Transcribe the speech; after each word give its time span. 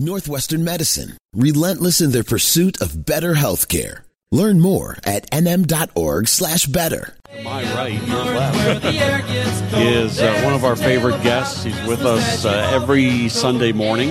Northwestern 0.00 0.64
Medicine, 0.64 1.18
relentless 1.34 2.00
in 2.00 2.10
their 2.10 2.24
pursuit 2.24 2.80
of 2.80 3.04
better 3.04 3.34
healthcare. 3.34 4.00
Learn 4.32 4.58
more 4.58 4.96
at 5.04 5.30
nm.org 5.30 6.26
slash 6.26 6.64
better. 6.64 7.14
My 7.44 7.62
right, 7.74 8.02
your 8.08 8.24
left, 8.24 8.84
is 9.74 10.18
uh, 10.18 10.40
one 10.42 10.54
of 10.54 10.64
our 10.64 10.74
favorite 10.74 11.22
guests. 11.22 11.64
He's 11.64 11.78
with 11.86 12.00
us 12.00 12.46
uh, 12.46 12.70
every 12.72 13.28
Sunday 13.28 13.72
morning 13.72 14.08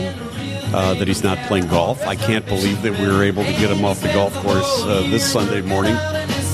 uh, 0.76 0.94
that 0.94 1.08
he's 1.08 1.24
not 1.24 1.40
playing 1.48 1.66
golf. 1.70 2.06
I 2.06 2.16
can't 2.16 2.46
believe 2.46 2.84
that 2.84 3.00
we 3.00 3.08
were 3.08 3.24
able 3.24 3.44
to 3.44 3.52
get 3.54 3.72
him 3.72 3.84
off 3.84 4.02
the 4.02 4.14
golf 4.14 4.36
course 4.44 4.84
uh, 4.84 5.08
this 5.10 5.26
Sunday 5.28 5.62
morning. 5.62 5.96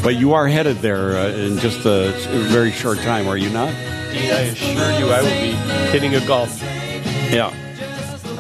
But 0.02 0.16
you 0.16 0.32
are 0.32 0.48
headed 0.48 0.78
there 0.78 1.18
uh, 1.18 1.28
in 1.32 1.58
just 1.58 1.86
a 1.86 2.14
very 2.48 2.72
short 2.72 3.00
time, 3.00 3.28
are 3.28 3.38
you 3.38 3.50
not? 3.50 3.74
Dean, 4.14 4.32
I 4.32 4.42
assure 4.44 4.98
you 4.98 5.10
I 5.10 5.22
will 5.22 5.42
be 5.42 5.92
hitting 5.92 6.16
a 6.16 6.26
golf. 6.26 6.62
Yeah. 6.62 7.54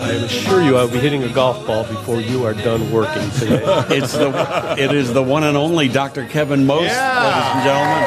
I 0.05 0.11
assure 0.11 0.61
you 0.61 0.77
I 0.77 0.83
will 0.83 0.91
be 0.91 0.99
hitting 0.99 1.23
a 1.23 1.29
golf 1.29 1.65
ball 1.65 1.83
before 1.83 2.21
you 2.21 2.45
are 2.45 2.53
done 2.53 2.91
working 2.91 3.27
today. 3.31 3.63
It's 3.89 4.13
the 4.13 4.75
it 4.77 4.93
is 4.93 5.11
the 5.11 5.23
one 5.23 5.43
and 5.43 5.57
only 5.57 5.87
Dr. 5.87 6.27
Kevin 6.27 6.63
Most, 6.67 6.81
ladies 6.81 6.95
and 6.95 7.63
gentlemen. 7.63 8.03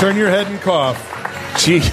Turn 0.00 0.16
your 0.16 0.28
head 0.28 0.48
and 0.48 0.60
cough. 0.60 0.98
Chief, 1.56 1.84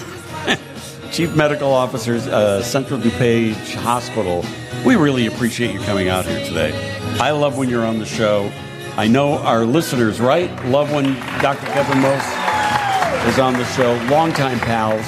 Chief 1.12 1.36
Medical 1.36 1.72
Officer, 1.72 2.16
uh, 2.16 2.64
Central 2.64 3.00
DuPage 3.00 3.76
Hospital. 3.76 4.44
We 4.84 4.96
really 4.96 5.28
appreciate 5.28 5.72
you 5.72 5.82
coming 5.82 6.10
out 6.10 6.26
here 6.26 6.44
today. 6.44 6.74
I 7.20 7.30
love 7.30 7.60
when 7.60 7.70
you're 7.70 7.86
on 7.86 8.00
the 8.00 8.08
show. 8.08 8.52
I 8.98 9.08
know 9.08 9.38
our 9.38 9.66
listeners, 9.66 10.20
right? 10.20 10.50
Love 10.66 10.92
when 10.92 11.14
Dr. 11.44 11.68
Kevin 11.68 12.02
Most 12.02 12.26
is 13.32 13.38
on 13.38 13.54
the 13.54 13.66
show. 13.66 13.94
Longtime 14.10 14.58
pals. 14.62 15.06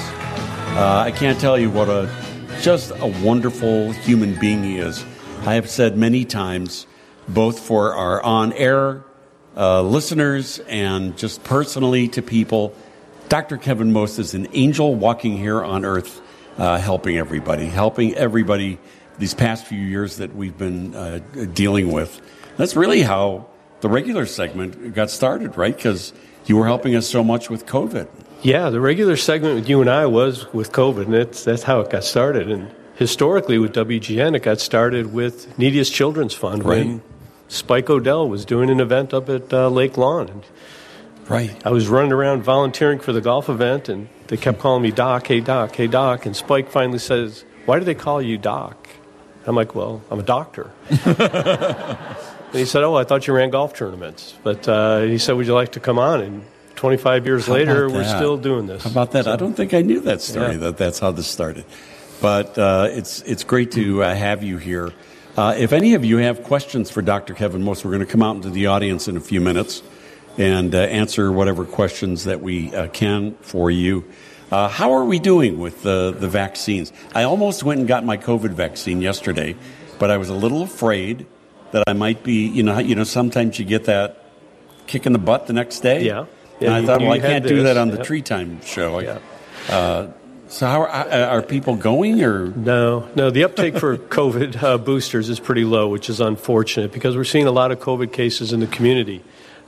Uh, 0.78 1.04
I 1.04 1.09
can't 1.12 1.40
tell 1.40 1.58
you 1.58 1.72
what 1.72 1.90
a 1.90 2.08
just 2.63 2.91
a 2.91 3.08
wonderful 3.22 3.91
human 3.91 4.40
being 4.40 4.63
he 4.63 4.77
is. 4.77 5.03
I 5.41 5.55
have 5.55 5.70
said 5.70 5.98
many 5.98 6.23
times, 6.23 6.88
both 7.27 7.59
for 7.59 7.94
our 7.94 8.23
on-air 8.23 9.03
uh, 9.58 9.81
listeners 9.81 10.59
and 10.70 11.17
just 11.17 11.44
personally 11.44 12.08
to 12.08 12.22
people, 12.22 12.73
Dr. 13.28 13.58
Kevin 13.58 13.92
Most 13.92 14.17
is 14.17 14.33
an 14.33 14.47
angel 14.53 14.95
walking 14.95 15.38
here 15.38 15.61
on 15.61 15.83
earth, 15.83 16.22
uh, 16.58 16.78
helping 16.78 17.17
everybody, 17.17 17.66
helping 17.66 18.16
everybody 18.16 18.80
these 19.20 19.33
past 19.33 19.67
few 19.67 19.81
years 19.81 20.16
that 20.17 20.33
we've 20.33 20.58
been 20.58 20.95
uh, 20.95 21.20
dealing 21.53 21.92
with. 21.92 22.22
That's 22.55 22.77
really 22.77 23.02
how 23.02 23.48
the 23.81 23.89
regular 23.89 24.25
segment 24.25 24.94
got 24.95 25.09
started, 25.09 25.58
right? 25.58 25.75
Because 25.75 26.14
you 26.45 26.58
were 26.58 26.66
helping 26.66 26.95
us 26.95 27.08
so 27.08 27.23
much 27.23 27.49
with 27.49 27.66
COVID. 27.66 28.08
Yeah, 28.41 28.69
the 28.69 28.81
regular 28.81 29.16
segment 29.16 29.55
with 29.55 29.69
you 29.69 29.80
and 29.81 29.89
I 29.89 30.05
was 30.05 30.52
with 30.53 30.72
COVID, 30.72 31.05
and 31.05 31.13
that's, 31.13 31.44
that's 31.44 31.63
how 31.63 31.80
it 31.80 31.89
got 31.89 32.03
started. 32.03 32.52
And 32.52 32.69
historically, 32.95 33.58
with 33.58 33.73
WGN, 33.73 34.36
it 34.36 34.44
got 34.44 34.59
started 34.59 35.14
with 35.14 35.58
Neediest 35.58 35.94
Children's 35.94 36.33
Fund 36.33 36.64
Right. 36.66 36.86
when 36.86 37.02
Spike 37.47 37.89
O'Dell 37.89 38.27
was 38.27 38.44
doing 38.45 38.69
an 38.69 38.80
event 38.81 39.14
up 39.14 39.30
at 39.30 39.53
uh, 39.53 39.69
Lake 39.69 39.97
Lawn. 39.97 40.27
And 40.30 40.44
Right. 41.30 41.55
I 41.66 41.69
was 41.69 41.88
running 41.88 42.11
around 42.11 42.44
volunteering 42.44 42.99
for 42.99 43.14
the 43.14 43.21
golf 43.21 43.47
event, 43.47 43.88
and 43.88 44.09
they 44.27 44.36
kept 44.36 44.59
calling 44.59 44.81
me 44.83 44.91
Doc, 44.91 45.27
hey, 45.27 45.39
Doc, 45.39 45.73
hey, 45.75 45.88
Doc. 45.88 46.25
And 46.25 46.36
Spike 46.36 46.69
finally 46.69 46.99
says, 46.99 47.45
Why 47.66 47.80
do 47.80 47.86
they 47.86 47.95
call 47.95 48.21
you 48.21 48.38
Doc? 48.38 48.89
I'm 49.45 49.55
like, 49.55 49.75
Well, 49.75 50.02
I'm 50.09 50.19
a 50.19 50.23
doctor. 50.23 50.72
and 50.89 52.08
he 52.53 52.66
said, 52.66 52.83
Oh, 52.83 52.95
I 52.95 53.03
thought 53.03 53.27
you 53.27 53.33
ran 53.33 53.49
golf 53.49 53.73
tournaments. 53.73 54.36
But 54.44 54.67
uh, 54.67 55.02
he 55.02 55.17
said, 55.17 55.36
Would 55.36 55.47
you 55.47 55.53
like 55.53 55.73
to 55.73 55.80
come 55.80 55.99
on? 55.99 56.22
And 56.22 56.44
25 56.75 57.25
years 57.25 57.47
How 57.47 57.53
later, 57.53 57.89
we're 57.89 58.03
still 58.03 58.38
doing 58.38 58.67
this. 58.67 58.83
How 58.83 58.89
about 58.89 59.11
that? 59.11 59.27
I 59.27 59.36
don't 59.36 59.53
think 59.53 59.73
I 59.73 59.81
knew 59.81 60.02
that 60.02 60.21
story. 60.21 60.53
Yeah. 60.53 60.58
That 60.58 60.77
that's 60.77 60.99
how 60.99 61.11
this 61.11 61.27
started. 61.27 61.66
But 62.21 62.58
uh, 62.58 62.88
it's 62.91 63.21
it's 63.21 63.44
great 63.44 63.71
to 63.73 64.03
uh, 64.03 64.14
have 64.14 64.44
you 64.44 64.58
here. 64.58 64.91
Uh, 65.36 65.55
if 65.58 65.73
any 65.73 65.95
of 65.95 66.05
you 66.05 66.17
have 66.17 66.44
questions 66.44 66.91
for 66.91 67.02
Dr. 67.02 67.33
Kevin 67.33 67.64
Most, 67.64 67.83
we're 67.83 67.91
going 67.91 68.05
to 68.05 68.11
come 68.11 68.21
out 68.21 68.36
into 68.36 68.49
the 68.49 68.67
audience 68.67 69.08
in 69.08 69.17
a 69.17 69.19
few 69.19 69.41
minutes 69.41 69.81
and 70.38 70.75
uh, 70.75 70.80
answer 70.80 71.31
whatever 71.31 71.65
questions 71.65 72.26
that 72.26 72.42
we 72.42 72.73
uh, 72.76 72.87
can 72.89 73.33
for 73.42 73.71
you. 73.71 74.05
Uh, 74.53 74.67
how 74.67 74.93
are 74.93 75.03
we 75.03 75.17
doing 75.17 75.58
with 75.58 75.81
the 75.81 76.15
the 76.15 76.27
vaccines? 76.27 76.93
I 77.15 77.23
almost 77.23 77.64
went 77.64 77.80
and 77.80 77.87
got 77.87 78.05
my 78.05 78.17
COVID 78.17 78.52
vaccine 78.52 79.02
yesterday, 79.02 79.55
but 79.97 80.11
I 80.11 80.17
was 80.17 80.30
a 80.30 80.36
little 80.36 80.61
afraid 80.61 81.25
that 81.71 81.83
I 81.87 81.93
might 81.93 82.21
be. 82.21 82.45
You 82.45 82.61
know, 82.61 82.77
you 82.77 82.93
know, 82.93 83.03
sometimes 83.03 83.58
you 83.58 83.65
get 83.65 83.86
that 83.86 84.23
kick 84.86 85.08
in 85.08 85.14
the 85.14 85.17
butt 85.17 85.47
the 85.47 85.53
next 85.53 85.80
day. 85.80 86.03
Yeah. 86.03 86.27
And 86.61 86.71
I 86.71 86.86
thought, 86.86 87.02
well, 87.02 87.14
I 87.14 87.19
can't 87.19 87.47
do 87.47 87.64
that 87.64 87.77
on 87.77 87.89
the 87.89 87.97
Yep. 87.97 88.05
Tree 88.05 88.21
Time 88.21 88.61
show. 88.61 88.99
Yeah. 88.99 89.17
Uh, 89.67 90.11
so 90.49 90.67
how 90.67 90.83
are, 90.83 90.87
are 90.87 91.41
people 91.41 91.75
going 91.75 92.21
or 92.21 92.49
No, 92.49 93.09
no. 93.15 93.31
The 93.31 93.45
uptake 93.45 93.75
for 93.80 93.97
COVID 94.20 94.61
uh, 94.61 94.77
boosters 94.77 95.30
is 95.30 95.39
pretty 95.39 95.64
low, 95.64 95.87
which 95.87 96.11
is 96.11 96.21
unfortunate 96.21 96.91
because 96.91 97.17
we're 97.17 97.23
seeing 97.23 97.47
a 97.47 97.52
lot 97.52 97.71
of 97.71 97.80
COVID 97.80 98.14
cases 98.14 98.53
in 98.53 98.59
the 98.59 98.67
community. 98.67 99.23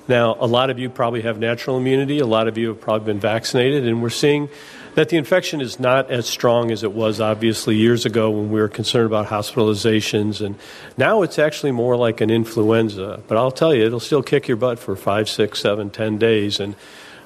Now, 0.08 0.36
a 0.40 0.46
lot 0.46 0.70
of 0.70 0.78
you 0.78 0.90
probably 0.90 1.22
have 1.24 1.40
natural 1.40 1.78
immunity. 1.78 2.20
A 2.20 2.26
lot 2.28 2.48
of 2.48 2.58
you 2.58 2.68
have 2.70 2.80
probably 2.80 3.06
been 3.06 3.20
vaccinated, 3.20 3.88
and 3.88 4.02
we're 4.04 4.10
seeing 4.10 4.50
that 4.94 5.10
the 5.10 5.18
infection 5.18 5.62
is 5.62 5.80
not 5.80 6.10
as 6.10 6.26
strong 6.26 6.72
as 6.72 6.84
it 6.84 6.94
was 6.94 7.20
obviously 7.20 7.76
years 7.76 8.06
ago 8.06 8.30
when 8.32 8.50
we 8.50 8.62
were 8.62 8.70
concerned 8.70 9.08
about 9.08 9.28
hospitalizations. 9.28 10.46
And 10.46 10.56
now 10.98 11.22
it's 11.22 11.38
actually 11.38 11.72
more 11.72 11.98
like 11.98 12.22
an 12.22 12.30
influenza. 12.30 13.22
But 13.28 13.38
I'll 13.38 13.52
tell 13.52 13.74
you, 13.74 13.84
it'll 13.84 14.00
still 14.00 14.24
kick 14.24 14.48
your 14.48 14.58
butt 14.58 14.80
for 14.80 14.96
five, 14.96 15.28
six, 15.28 15.60
seven, 15.60 15.90
ten 15.90 16.18
days. 16.18 16.62
And 16.62 16.76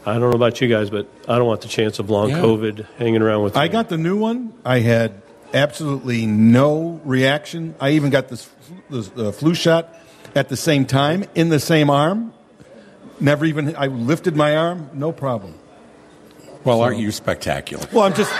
I 0.03 0.13
don't 0.13 0.31
know 0.31 0.35
about 0.35 0.61
you 0.61 0.67
guys, 0.67 0.89
but 0.89 1.07
I 1.27 1.37
don't 1.37 1.45
want 1.45 1.61
the 1.61 1.67
chance 1.67 1.99
of 1.99 2.09
long 2.09 2.29
Yeah. 2.29 2.41
COVID 2.41 2.87
hanging 2.97 3.21
around 3.21 3.43
with 3.43 3.53
me. 3.53 3.61
I 3.61 3.67
got 3.67 3.89
the 3.89 3.97
new 3.97 4.17
one. 4.17 4.53
I 4.65 4.79
had 4.79 5.21
absolutely 5.53 6.25
no 6.25 6.99
reaction. 7.03 7.75
I 7.79 7.91
even 7.91 8.09
got 8.09 8.29
this, 8.29 8.49
this 8.89 9.11
uh, 9.15 9.31
flu 9.31 9.53
shot 9.53 9.93
at 10.33 10.49
the 10.49 10.57
same 10.57 10.85
time 10.85 11.25
in 11.35 11.49
the 11.49 11.59
same 11.59 11.89
arm. 11.91 12.33
Never 13.19 13.45
even 13.45 13.75
I 13.75 13.87
lifted 13.87 14.35
my 14.35 14.55
arm, 14.55 14.89
no 14.93 15.11
problem. 15.11 15.53
well, 16.63 16.81
aren't 16.81 16.99
you 16.99 17.11
spectacular? 17.11 17.85
Well, 17.91 18.03
I'm 18.05 18.13
just 18.13 18.31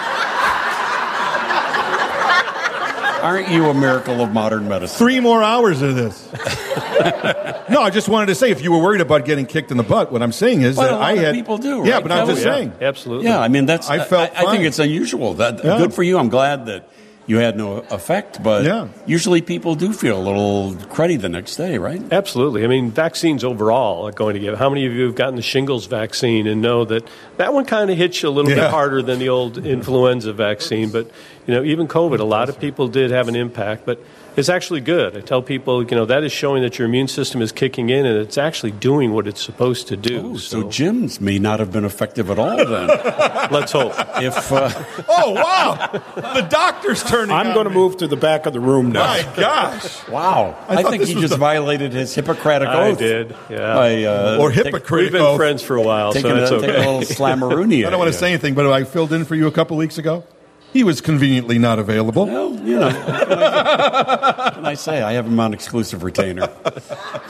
Aren't 3.22 3.50
you 3.50 3.66
a 3.66 3.74
miracle 3.74 4.22
of 4.22 4.32
modern 4.32 4.70
medicine? 4.70 4.98
three 4.98 5.20
more 5.20 5.44
hours 5.44 5.82
of 5.82 5.94
this. 5.94 6.32
no, 7.70 7.82
I 7.82 7.90
just 7.94 8.08
wanted 8.08 8.28
to 8.28 8.36
say 8.36 8.50
if 8.50 8.62
you 8.64 8.72
were 8.72 8.78
worried 8.82 9.02
about 9.02 9.26
getting 9.26 9.46
kicked 9.46 9.72
in 9.72 9.78
the 9.78 9.84
butt, 9.84 10.10
what 10.14 10.22
I'm 10.24 10.32
saying 10.32 10.62
is 10.62 10.78
Well, 10.78 10.88
that 10.88 10.94
a 10.94 10.98
lot 10.98 11.04
I 11.06 11.12
of 11.12 11.20
had 11.20 11.36
people 11.36 11.58
do, 11.58 11.84
Yeah, 11.86 11.96
right, 11.96 12.04
but 12.04 12.14
I'm 12.14 12.28
just 12.28 12.46
Yeah, 12.46 12.54
saying. 12.54 12.74
absolutely. 12.80 13.26
Yeah, 13.28 13.42
I 13.42 13.50
mean 13.50 13.66
that's. 13.66 13.90
I 13.90 14.00
felt 14.06 14.32
I, 14.38 14.50
think 14.54 14.64
it's 14.64 14.80
unusual. 14.80 15.34
That 15.34 15.62
Yeah. 15.64 15.78
good 15.78 15.94
for 15.94 16.02
you. 16.02 16.18
I'm 16.18 16.30
glad 16.30 16.68
that 16.68 16.88
you 17.30 17.38
had 17.38 17.56
no 17.56 17.84
effect. 17.92 18.42
But 18.42 18.64
Yeah. 18.66 18.88
usually 19.06 19.42
people 19.42 19.76
do 19.76 19.94
feel 19.94 20.18
a 20.18 20.24
little 20.30 20.74
cruddy 20.90 21.22
the 21.22 21.30
next 21.30 21.58
day, 21.58 21.78
right? 21.78 22.02
Absolutely. 22.12 22.64
I 22.64 22.68
mean, 22.68 22.90
vaccines 22.90 23.44
overall 23.44 24.08
are 24.08 24.12
going 24.12 24.34
to 24.34 24.40
give. 24.40 24.58
How 24.58 24.68
many 24.70 24.88
of 24.88 24.94
you 24.94 25.06
have 25.06 25.14
gotten 25.16 25.36
the 25.36 25.44
shingles 25.44 25.86
vaccine 25.86 26.48
and 26.48 26.60
know 26.62 26.86
that 26.86 27.04
that 27.38 27.54
one 27.54 27.66
kind 27.66 27.92
of 27.92 27.98
hits 27.98 28.22
you 28.24 28.30
a 28.30 28.32
little 28.32 28.50
Yeah. 28.50 28.62
bit 28.66 28.72
harder 28.72 29.04
than 29.04 29.20
the 29.20 29.30
old 29.30 29.60
influenza 29.64 30.34
vaccine? 30.34 30.90
But, 30.90 31.12
you 31.50 31.56
know, 31.56 31.64
even 31.64 31.88
COVID, 31.88 32.20
a 32.20 32.24
lot 32.24 32.48
of 32.48 32.60
people 32.60 32.88
did 32.88 33.10
have 33.10 33.28
an 33.28 33.36
impact, 33.36 33.84
but 33.84 34.00
it's 34.36 34.50
actually 34.50 34.82
good. 34.82 35.18
I 35.18 35.22
tell 35.22 35.42
people, 35.42 35.82
you 35.84 35.96
know, 35.96 36.06
that 36.06 36.24
is 36.24 36.32
showing 36.32 36.62
that 36.62 36.78
your 36.78 36.88
immune 36.88 37.08
system 37.08 37.42
is 37.42 37.52
kicking 37.52 37.90
in 37.90 38.06
and 38.06 38.20
it's 38.20 38.38
actually 38.38 38.70
doing 38.70 39.14
what 39.14 39.28
it's 39.28 39.42
supposed 39.42 39.88
to 39.88 39.98
do. 39.98 40.34
Oh, 40.34 40.38
so 40.38 40.70
Jim's 40.70 41.20
may 41.20 41.40
not 41.40 41.60
have 41.60 41.72
been 41.72 41.86
effective 41.86 42.30
at 42.30 42.38
all 42.38 42.56
then. 42.56 42.88
let's 43.52 43.72
hope. 43.72 43.94
if 44.22 44.52
uh, 44.52 44.70
Oh 45.10 45.32
wow, 45.32 45.88
the 46.16 46.48
doctor's 46.48 47.02
turning. 47.04 47.36
I'm 47.36 47.56
going 47.56 47.68
to 47.68 47.74
move 47.74 47.98
to 47.98 48.08
the 48.08 48.16
back 48.16 48.46
of 48.46 48.54
the 48.54 48.60
room 48.60 48.92
now. 48.92 49.08
My 49.08 49.34
gosh, 49.36 50.08
wow, 50.08 50.56
I, 50.68 50.84
thought 50.84 50.92
think 50.92 51.06
he 51.06 51.16
just 51.16 51.34
the- 51.34 51.38
violated 51.38 51.94
his 51.94 52.14
Hippocratic 52.14 52.70
oath. 52.70 52.76
I 52.76 52.90
oath. 52.90 53.00
did, 53.00 53.36
yeah. 53.50 53.74
By, 53.74 54.04
uh, 54.04 54.38
or 54.40 54.52
take- 54.52 54.66
hypocrite. 54.66 55.02
We've 55.06 55.12
been 55.12 55.22
oath. 55.24 55.38
friends 55.38 55.64
for 55.64 55.78
a 55.78 55.82
while, 55.82 56.14
taking, 56.14 56.30
so 56.30 56.36
a, 56.36 56.40
that's 56.42 56.52
taking 56.52 56.70
a 56.76 56.78
little 56.78 57.02
slammaroonie. 57.02 57.88
I 57.88 57.90
don't 57.90 57.98
want 57.98 58.14
to 58.14 58.18
say 58.20 58.30
anything, 58.30 58.54
but 58.54 58.68
I 58.68 58.84
filled 58.84 59.14
in 59.14 59.26
for 59.26 59.34
you 59.34 59.48
a 59.48 59.52
couple 59.52 59.76
weeks 59.76 59.98
ago. 59.98 60.24
He 60.72 60.84
was 60.84 61.02
conveniently 61.02 61.58
not 61.58 61.80
available. 61.80 62.28
Well, 62.28 62.56
you 62.56 62.80
know, 62.80 62.92
what 62.92 63.28
can 63.28 63.40
I, 63.40 64.34
what 64.38 64.54
can 64.54 64.66
I 64.66 64.74
say? 64.76 65.02
I 65.02 65.14
have 65.14 65.26
him 65.26 65.40
on 65.40 65.54
exclusive 65.54 66.04
retainer. 66.04 66.50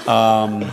Um, 0.07 0.69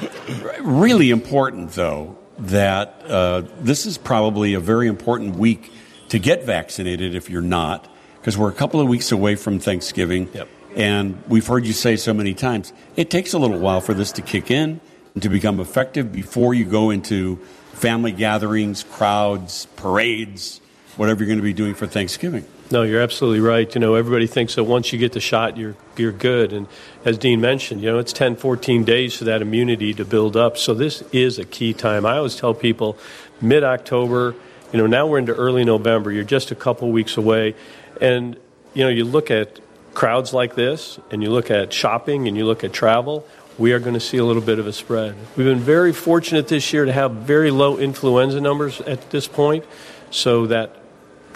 really 0.63 1.11
important, 1.11 1.73
though, 1.73 2.19
that 2.39 3.03
uh, 3.07 3.43
this 3.61 3.87
is 3.87 3.99
probably 3.99 4.55
a 4.55 4.61
very 4.61 4.89
important 4.89 5.37
week 5.37 5.71
to 6.09 6.19
get 6.19 6.45
vaccinated 6.45 7.15
if 7.15 7.31
you're 7.31 7.41
not, 7.41 7.89
because 8.21 8.37
we're 8.37 8.51
a 8.51 8.55
couple 8.55 8.81
of 8.81 8.89
weeks 8.89 9.13
away 9.13 9.37
from 9.37 9.59
Thanksgiving. 9.61 10.29
Yep. 10.35 10.49
And 10.75 11.23
we've 11.29 11.47
heard 11.47 11.65
you 11.67 11.73
say 11.73 11.97
so 11.97 12.13
many 12.13 12.35
times, 12.35 12.73
it 12.97 13.11
takes 13.11 13.33
a 13.33 13.39
little 13.39 13.59
while 13.59 13.81
for 13.81 13.95
this 13.95 14.13
to 14.13 14.23
kick 14.23 14.51
in 14.51 14.81
and 15.15 15.23
to 15.23 15.29
become 15.29 15.61
effective 15.61 16.13
before 16.13 16.53
you 16.53 16.65
go 16.65 16.91
into 16.91 17.37
family 17.73 18.13
gatherings, 18.13 18.83
crowds, 18.83 19.67
parades, 19.77 20.61
whatever 20.97 21.21
you're 21.21 21.29
going 21.29 21.39
to 21.39 21.43
be 21.43 21.53
doing 21.53 21.75
for 21.75 21.87
Thanksgiving. 21.87 22.45
No, 22.69 22.83
you're 22.83 23.01
absolutely 23.01 23.41
right. 23.41 23.73
You 23.75 23.81
know, 23.81 23.95
everybody 23.95 24.27
thinks 24.27 24.57
that 24.57 24.65
once 24.65 24.93
you 24.93 24.99
get 24.99 25.13
the 25.13 25.21
shot, 25.21 25.57
you're 25.57 25.77
you're 25.97 26.13
good. 26.13 26.53
And 26.53 26.67
as 27.05 27.17
Dean 27.17 27.41
mentioned, 27.41 27.81
you 27.81 27.91
know, 27.91 27.99
it's 27.99 28.13
10, 28.13 28.37
14 28.37 28.83
days 28.83 29.15
for 29.17 29.25
that 29.25 29.41
immunity 29.41 29.95
to 29.95 30.05
build 30.05 30.37
up. 30.37 30.59
So 30.59 30.75
this 30.75 31.03
is 31.13 31.39
a 31.39 31.45
key 31.45 31.73
time. 31.73 32.05
I 32.05 32.17
always 32.17 32.35
tell 32.35 32.55
people, 32.55 32.99
mid 33.41 33.63
October. 33.63 34.35
You 34.73 34.81
know, 34.81 34.87
now 34.89 35.07
we're 35.07 35.19
into 35.19 35.35
early 35.35 35.65
November. 35.65 36.11
You're 36.11 36.25
just 36.25 36.51
a 36.51 36.57
couple 36.57 36.91
weeks 36.91 37.17
away, 37.17 37.55
and 38.01 38.37
you 38.75 38.83
know, 38.83 38.91
you 38.91 39.05
look 39.05 39.31
at 39.31 39.61
crowds 39.95 40.35
like 40.35 40.57
this, 40.57 40.99
and 41.11 41.23
you 41.23 41.31
look 41.31 41.51
at 41.51 41.73
shopping 41.73 42.27
and 42.27 42.37
you 42.37 42.45
look 42.45 42.65
at 42.65 42.73
travel, 42.73 43.27
we 43.59 43.73
are 43.73 43.79
going 43.79 43.95
to 43.95 44.01
see 44.01 44.19
a 44.19 44.25
little 44.25 44.43
bit 44.43 44.59
of 44.59 44.67
a 44.67 44.73
spread. 44.73 45.15
We've 45.37 45.47
been 45.47 45.61
very 45.61 45.93
fortunate 45.93 46.49
this 46.49 46.73
year 46.73 46.85
to 46.85 46.93
have 46.93 47.13
very 47.13 47.53
low 47.53 47.79
influenza 47.79 48.41
numbers 48.41 48.81
at 48.83 49.11
this 49.11 49.29
point, 49.29 49.65
so 50.11 50.49
that 50.49 50.77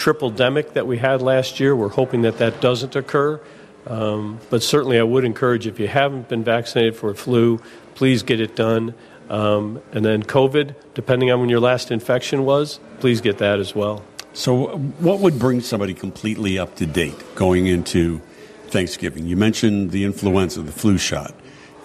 triple 0.00 0.32
demic 0.32 0.72
that 0.72 0.86
we 0.86 0.96
had 0.96 1.20
last 1.20 1.60
year, 1.60 1.76
we're 1.76 1.90
hoping 1.90 2.22
that 2.22 2.38
that 2.38 2.60
doesn't 2.60 2.96
occur. 2.96 3.38
Um, 3.86 4.40
but 4.48 4.62
certainly, 4.62 4.98
I 4.98 5.02
would 5.02 5.24
encourage 5.24 5.66
if 5.66 5.78
you 5.78 5.88
haven't 5.88 6.28
been 6.28 6.42
vaccinated 6.42 6.96
for 6.96 7.14
flu, 7.14 7.60
please 7.94 8.22
get 8.22 8.40
it 8.40 8.56
done. 8.56 8.94
Um, 9.28 9.80
and 9.92 10.04
then 10.04 10.22
COVID, 10.22 10.74
depending 10.94 11.30
on 11.30 11.40
when 11.40 11.50
your 11.50 11.60
last 11.60 11.90
infection 11.90 12.44
was, 12.44 12.80
please 12.98 13.20
get 13.20 13.38
that 13.38 13.60
as 13.60 13.74
well. 13.74 14.02
So, 14.32 14.78
what 14.98 15.20
would 15.20 15.38
bring 15.38 15.60
somebody 15.60 15.94
completely 15.94 16.58
up 16.58 16.76
to 16.76 16.86
date 16.86 17.16
going 17.34 17.66
into 17.66 18.20
Thanksgiving? 18.68 19.26
You 19.26 19.36
mentioned 19.36 19.90
the 19.90 20.04
influenza, 20.04 20.62
the 20.62 20.72
flu 20.72 20.98
shot, 20.98 21.34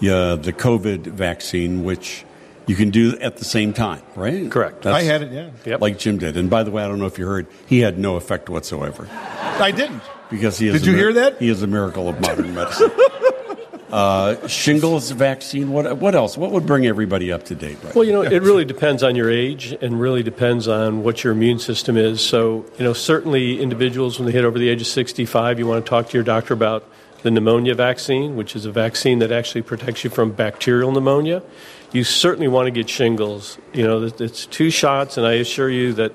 yeah, 0.00 0.36
the 0.36 0.52
COVID 0.52 1.00
vaccine, 1.02 1.84
which 1.84 2.24
you 2.66 2.74
can 2.74 2.90
do 2.90 3.16
at 3.18 3.36
the 3.36 3.44
same 3.44 3.72
time, 3.72 4.02
right? 4.14 4.50
Correct. 4.50 4.86
I 4.86 5.02
had 5.02 5.22
it, 5.22 5.32
yeah. 5.32 5.50
Yep. 5.64 5.80
Like 5.80 5.98
Jim 5.98 6.18
did. 6.18 6.36
And 6.36 6.50
by 6.50 6.62
the 6.62 6.70
way, 6.70 6.82
I 6.82 6.88
don't 6.88 6.98
know 6.98 7.06
if 7.06 7.18
you 7.18 7.26
heard, 7.26 7.46
he 7.66 7.80
had 7.80 7.98
no 7.98 8.16
effect 8.16 8.48
whatsoever 8.48 9.08
I 9.10 9.70
didn't. 9.70 10.02
because 10.30 10.58
he 10.58 10.68
is. 10.68 10.74
Did 10.74 10.86
you 10.86 10.92
mir- 10.92 10.98
hear 10.98 11.12
that? 11.14 11.38
He 11.38 11.48
is 11.48 11.62
a 11.62 11.66
miracle 11.66 12.08
of 12.08 12.20
modern 12.20 12.54
medicine. 12.54 12.90
uh, 13.92 14.46
shingles 14.48 15.10
vaccine. 15.10 15.70
What 15.70 15.98
what 15.98 16.14
else? 16.14 16.36
What 16.36 16.50
would 16.50 16.66
bring 16.66 16.86
everybody 16.86 17.30
up 17.32 17.44
to 17.44 17.54
date? 17.54 17.78
Right? 17.82 17.94
Well, 17.94 18.04
you 18.04 18.12
know, 18.12 18.22
it 18.22 18.42
really 18.42 18.64
depends 18.64 19.02
on 19.02 19.14
your 19.16 19.30
age 19.30 19.76
and 19.80 20.00
really 20.00 20.22
depends 20.22 20.66
on 20.68 21.02
what 21.02 21.22
your 21.22 21.32
immune 21.32 21.58
system 21.58 21.96
is. 21.96 22.20
So, 22.20 22.66
you 22.78 22.84
know, 22.84 22.92
certainly 22.92 23.60
individuals, 23.60 24.18
when 24.18 24.26
they 24.26 24.32
hit 24.32 24.44
over 24.44 24.58
the 24.58 24.68
age 24.68 24.80
of 24.80 24.86
65, 24.88 25.58
you 25.58 25.66
want 25.66 25.84
to 25.84 25.88
talk 25.88 26.08
to 26.08 26.14
your 26.14 26.24
doctor 26.24 26.52
about 26.54 26.84
the 27.22 27.30
pneumonia 27.30 27.74
vaccine, 27.74 28.36
which 28.36 28.54
is 28.54 28.66
a 28.66 28.72
vaccine 28.72 29.18
that 29.20 29.32
actually 29.32 29.62
protects 29.62 30.04
you 30.04 30.10
from 30.10 30.32
bacterial 30.32 30.92
pneumonia. 30.92 31.42
You 31.92 32.04
certainly 32.04 32.48
want 32.48 32.66
to 32.66 32.70
get 32.70 32.88
shingles. 32.88 33.58
You 33.72 33.84
know, 33.84 34.02
it's 34.04 34.46
two 34.46 34.70
shots, 34.70 35.16
and 35.16 35.26
I 35.26 35.34
assure 35.34 35.70
you 35.70 35.92
that 35.94 36.12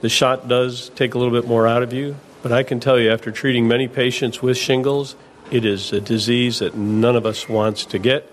the 0.00 0.08
shot 0.08 0.48
does 0.48 0.90
take 0.90 1.14
a 1.14 1.18
little 1.18 1.32
bit 1.32 1.48
more 1.48 1.66
out 1.66 1.82
of 1.82 1.92
you. 1.92 2.16
But 2.42 2.52
I 2.52 2.62
can 2.62 2.78
tell 2.80 2.98
you, 2.98 3.10
after 3.10 3.32
treating 3.32 3.66
many 3.66 3.88
patients 3.88 4.40
with 4.40 4.56
shingles, 4.56 5.16
it 5.50 5.64
is 5.64 5.92
a 5.92 6.00
disease 6.00 6.60
that 6.60 6.76
none 6.76 7.16
of 7.16 7.26
us 7.26 7.48
wants 7.48 7.84
to 7.86 7.98
get. 7.98 8.30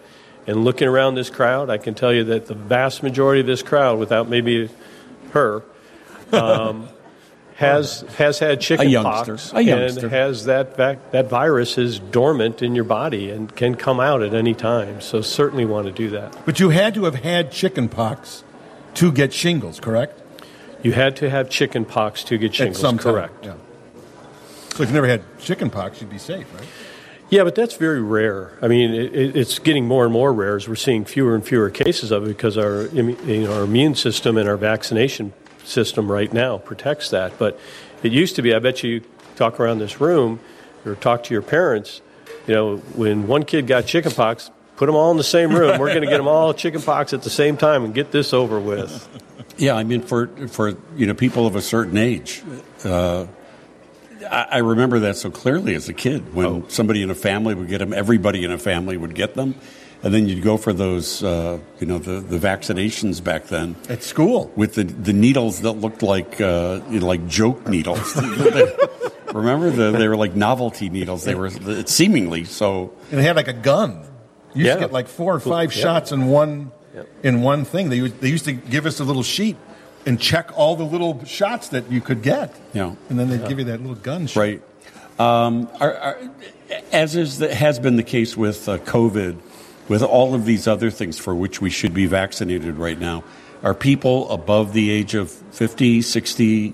And 0.47 0.63
looking 0.63 0.88
around 0.88 1.15
this 1.15 1.31
crowd, 1.31 1.71
I 1.71 1.79
can 1.79 1.95
tell 1.95 2.13
you 2.13 2.23
that 2.25 2.45
the 2.45 2.53
vast 2.53 3.01
majority 3.01 3.41
of 3.41 3.47
this 3.47 3.63
crowd, 3.63 3.97
without 3.97 4.29
maybe 4.29 4.69
her, 5.31 5.63
um, 6.31 6.88
has 7.56 8.02
has 8.18 8.40
had 8.40 8.60
chicken 8.62 8.90
youngster. 8.90 9.38
A 9.57 9.62
youngster. 9.62 10.02
and 10.07 10.12
has 10.12 10.46
that 10.46 10.75
vac- 10.75 11.12
that 11.12 11.28
virus 11.30 11.78
is 11.78 12.00
dormant 12.00 12.62
in 12.62 12.75
your 12.75 12.84
body 12.84 13.30
and 13.31 13.54
can 13.56 13.75
come 13.75 14.00
out 14.00 14.22
at 14.22 14.34
any 14.34 14.54
time. 14.54 15.00
So 15.02 15.22
certainly 15.22 15.66
want 15.66 15.88
to 15.88 15.92
do 15.94 16.10
that. 16.12 16.36
But 16.46 16.60
you 16.60 16.69
had 16.69 16.94
to 16.96 17.06
have 17.06 17.16
had 17.16 17.52
chickenpox 17.52 18.44
to 18.96 19.12
get 19.12 19.31
shingles, 19.34 19.80
correct? 19.80 20.22
You 20.84 20.92
had 20.92 21.16
to 21.18 21.30
have 21.30 21.50
chickenpox 21.50 22.24
to 22.25 22.38
get 22.38 22.54
shingles. 22.54 22.78
At 22.78 22.81
some 22.81 22.98
time. 22.98 23.13
correct. 23.13 23.46
Yeah. 23.46 23.54
So 24.75 24.84
if 24.84 24.90
you 24.90 24.94
never 24.94 25.08
had 25.08 25.22
chickenpox, 25.40 26.01
you'd 26.01 26.10
be 26.10 26.18
safe, 26.18 26.54
right? 26.54 26.68
Yeah, 27.30 27.44
but 27.44 27.56
that's 27.56 27.75
very 27.78 28.01
rare. 28.01 28.51
I 28.62 28.68
mean, 28.68 28.94
it, 28.94 29.16
it- 29.16 29.36
it's 29.36 29.58
getting 29.60 29.88
more 29.88 30.04
and 30.04 30.13
more 30.13 30.31
rare 30.34 30.58
as 30.58 30.68
we're 30.68 30.75
seeing 30.75 31.06
fewer 31.06 31.34
and 31.34 31.44
fewer 31.46 31.69
cases 31.69 32.12
of 32.12 32.25
it 32.25 32.28
because 32.28 32.58
our, 32.58 32.84
you 32.88 33.04
know, 33.48 33.54
our 33.54 33.63
immune 33.63 33.96
system 33.96 34.38
and 34.38 34.48
our 34.50 34.58
vaccination 34.58 35.34
system 35.65 36.12
right 36.12 36.31
now 36.31 36.57
protects 36.57 37.09
that. 37.09 37.38
But 37.38 37.59
it 38.03 38.12
used 38.12 38.35
to 38.38 38.41
be, 38.41 38.53
I 38.53 38.59
bet 38.59 38.83
you 38.83 39.01
talk 39.35 39.59
around 39.59 39.79
this 39.79 40.00
room 40.00 40.39
or 40.85 40.95
talk 40.95 41.23
to 41.25 41.33
your 41.33 41.41
parents, 41.41 42.01
you 42.47 42.53
know, 42.53 42.77
when 42.77 43.27
one 43.27 43.44
kid 43.44 43.67
got 43.67 43.85
chickenpox, 43.85 44.51
put 44.77 44.85
them 44.85 44.95
all 44.95 45.12
in 45.12 45.17
the 45.17 45.23
same 45.23 45.51
room. 45.53 45.79
We're 45.79 45.88
going 45.89 46.01
to 46.01 46.07
get 46.07 46.17
them 46.17 46.27
all 46.27 46.53
chickenpox 46.63 47.13
at 47.13 47.23
the 47.23 47.29
same 47.29 47.57
time 47.57 47.83
and 47.83 47.94
get 47.94 48.12
this 48.12 48.33
over 48.33 48.59
with. 48.59 49.07
Yeah, 49.57 49.73
I 49.75 49.83
mean, 49.83 50.01
for 50.01 50.27
for 50.50 50.73
you 50.97 51.07
know 51.07 51.13
people 51.13 51.47
of 51.47 51.56
a 51.56 51.62
certain 51.62 51.97
age, 51.97 52.44
uh, 52.83 53.25
I, 54.29 54.47
I 54.51 54.57
remember 54.57 55.00
that 55.00 55.15
so 55.15 55.31
clearly 55.31 55.75
as 55.75 55.88
a 55.88 55.94
kid 55.94 56.33
when 56.33 56.45
Oh. 56.45 56.65
somebody 56.67 57.01
in 57.01 57.09
a 57.09 57.15
family 57.15 57.56
would 57.56 57.69
get 57.69 57.77
them. 57.77 57.94
Everybody 57.94 58.44
in 58.44 58.51
a 58.51 58.57
family 58.57 58.97
would 58.97 59.15
get 59.15 59.33
them, 59.35 59.56
and 60.03 60.13
then 60.13 60.27
you'd 60.27 60.44
go 60.44 60.57
for 60.57 60.71
those, 60.74 61.24
uh, 61.24 61.59
you 61.80 61.88
know, 61.88 61.97
the, 61.97 62.19
the 62.21 62.38
vaccinations 62.38 63.24
back 63.24 63.45
then 63.47 63.75
At 63.89 64.03
school. 64.03 64.51
with 64.56 64.75
the 64.75 64.83
the 64.83 65.13
needles 65.13 65.62
that 65.62 65.71
looked 65.74 66.03
like 66.03 66.39
uh, 66.42 66.81
you 66.89 67.00
know, 67.00 67.07
like 67.07 67.27
joke 67.27 67.68
needles. 67.68 68.15
remember, 69.33 69.69
the, 69.71 69.92
they 69.92 70.07
were 70.07 70.15
like 70.18 70.36
novelty 70.36 70.89
needles. 70.89 71.24
They 71.24 71.36
were 71.36 71.50
seemingly 71.86 72.44
so. 72.45 72.94
And 73.12 73.19
it 73.19 73.24
had 73.24 73.36
like 73.36 73.47
a 73.47 73.53
gun. 73.53 74.01
You 74.53 74.59
used 74.63 74.68
Yeah. 74.68 74.74
to 74.75 74.80
get 74.81 74.92
like 74.94 75.07
four 75.07 75.33
or 75.36 75.39
five 75.39 75.75
Yeah. 75.75 75.81
shots 75.83 76.12
in 76.12 76.27
one 76.27 76.71
Yep. 76.94 77.07
in 77.24 77.41
one 77.41 77.65
thing. 77.65 77.89
They, 77.89 77.98
used- 77.98 78.21
they 78.21 78.30
used 78.30 78.45
to 78.45 78.53
give 78.53 78.86
us 78.86 79.00
a 79.01 79.03
little 79.03 79.24
sheet 79.24 79.57
and 80.06 80.18
check 80.19 80.51
all 80.57 80.75
the 80.77 80.86
little 80.86 81.25
shots 81.25 81.69
that 81.69 81.91
you 81.91 82.00
could 82.00 82.21
get. 82.21 82.56
Yeah. 82.74 82.95
And 83.09 83.19
then 83.19 83.30
they'd 83.30 83.45
give 83.50 83.59
you 83.59 83.65
that 83.65 83.81
little 83.81 83.95
gun 83.95 84.27
shot. 84.27 84.39
Right. 84.39 84.62
Um, 85.19 85.68
are, 85.81 85.94
are, 85.94 86.18
as 86.94 87.15
is 87.18 87.39
the, 87.39 87.53
has 87.53 87.80
been 87.80 87.95
the 87.98 88.03
case 88.03 88.38
with 88.38 88.69
uh, 88.69 88.77
COVID, 88.77 89.38
with 89.88 90.02
all 90.02 90.34
of 90.34 90.46
these 90.46 90.68
other 90.68 90.90
things 90.90 91.18
for 91.18 91.36
which 91.36 91.62
we 91.62 91.70
should 91.70 91.94
be 91.94 92.06
vaccinated 92.06 92.76
right 92.78 93.00
now, 93.00 93.24
are 93.64 93.74
people 93.74 94.30
above 94.30 94.74
the 94.74 94.92
age 94.92 95.16
of 95.16 95.32
50, 95.32 96.02
60, 96.02 96.74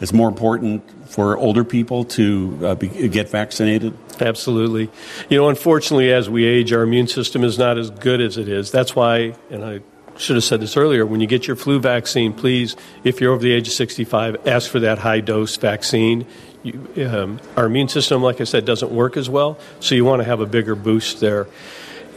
is 0.00 0.12
more 0.12 0.28
important 0.28 0.82
for 1.10 1.36
older 1.36 1.64
people 1.64 2.04
to 2.04 2.58
uh, 2.62 2.74
be, 2.74 2.88
get 3.08 3.28
vaccinated? 3.28 3.96
Absolutely. 4.20 4.90
You 5.28 5.38
know, 5.38 5.48
unfortunately, 5.48 6.12
as 6.12 6.30
we 6.30 6.44
age, 6.44 6.72
our 6.72 6.82
immune 6.82 7.08
system 7.08 7.44
is 7.44 7.58
not 7.58 7.78
as 7.78 7.90
good 7.90 8.20
as 8.20 8.36
it 8.36 8.48
is. 8.48 8.70
That's 8.70 8.96
why, 8.96 9.34
and 9.50 9.64
I 9.64 9.80
should 10.16 10.36
have 10.36 10.44
said 10.44 10.60
this 10.60 10.76
earlier, 10.76 11.04
when 11.04 11.20
you 11.20 11.26
get 11.26 11.46
your 11.46 11.56
flu 11.56 11.80
vaccine, 11.80 12.32
please, 12.32 12.76
if 13.04 13.20
you're 13.20 13.32
over 13.32 13.42
the 13.42 13.52
age 13.52 13.68
of 13.68 13.74
65, 13.74 14.46
ask 14.46 14.70
for 14.70 14.80
that 14.80 14.98
high 14.98 15.20
dose 15.20 15.56
vaccine. 15.56 16.26
You, 16.62 16.90
um, 17.06 17.40
our 17.56 17.66
immune 17.66 17.88
system, 17.88 18.22
like 18.22 18.40
I 18.40 18.44
said, 18.44 18.64
doesn't 18.64 18.90
work 18.90 19.16
as 19.16 19.30
well, 19.30 19.58
so 19.80 19.94
you 19.94 20.04
want 20.04 20.20
to 20.20 20.24
have 20.24 20.40
a 20.40 20.46
bigger 20.46 20.74
boost 20.74 21.20
there. 21.20 21.46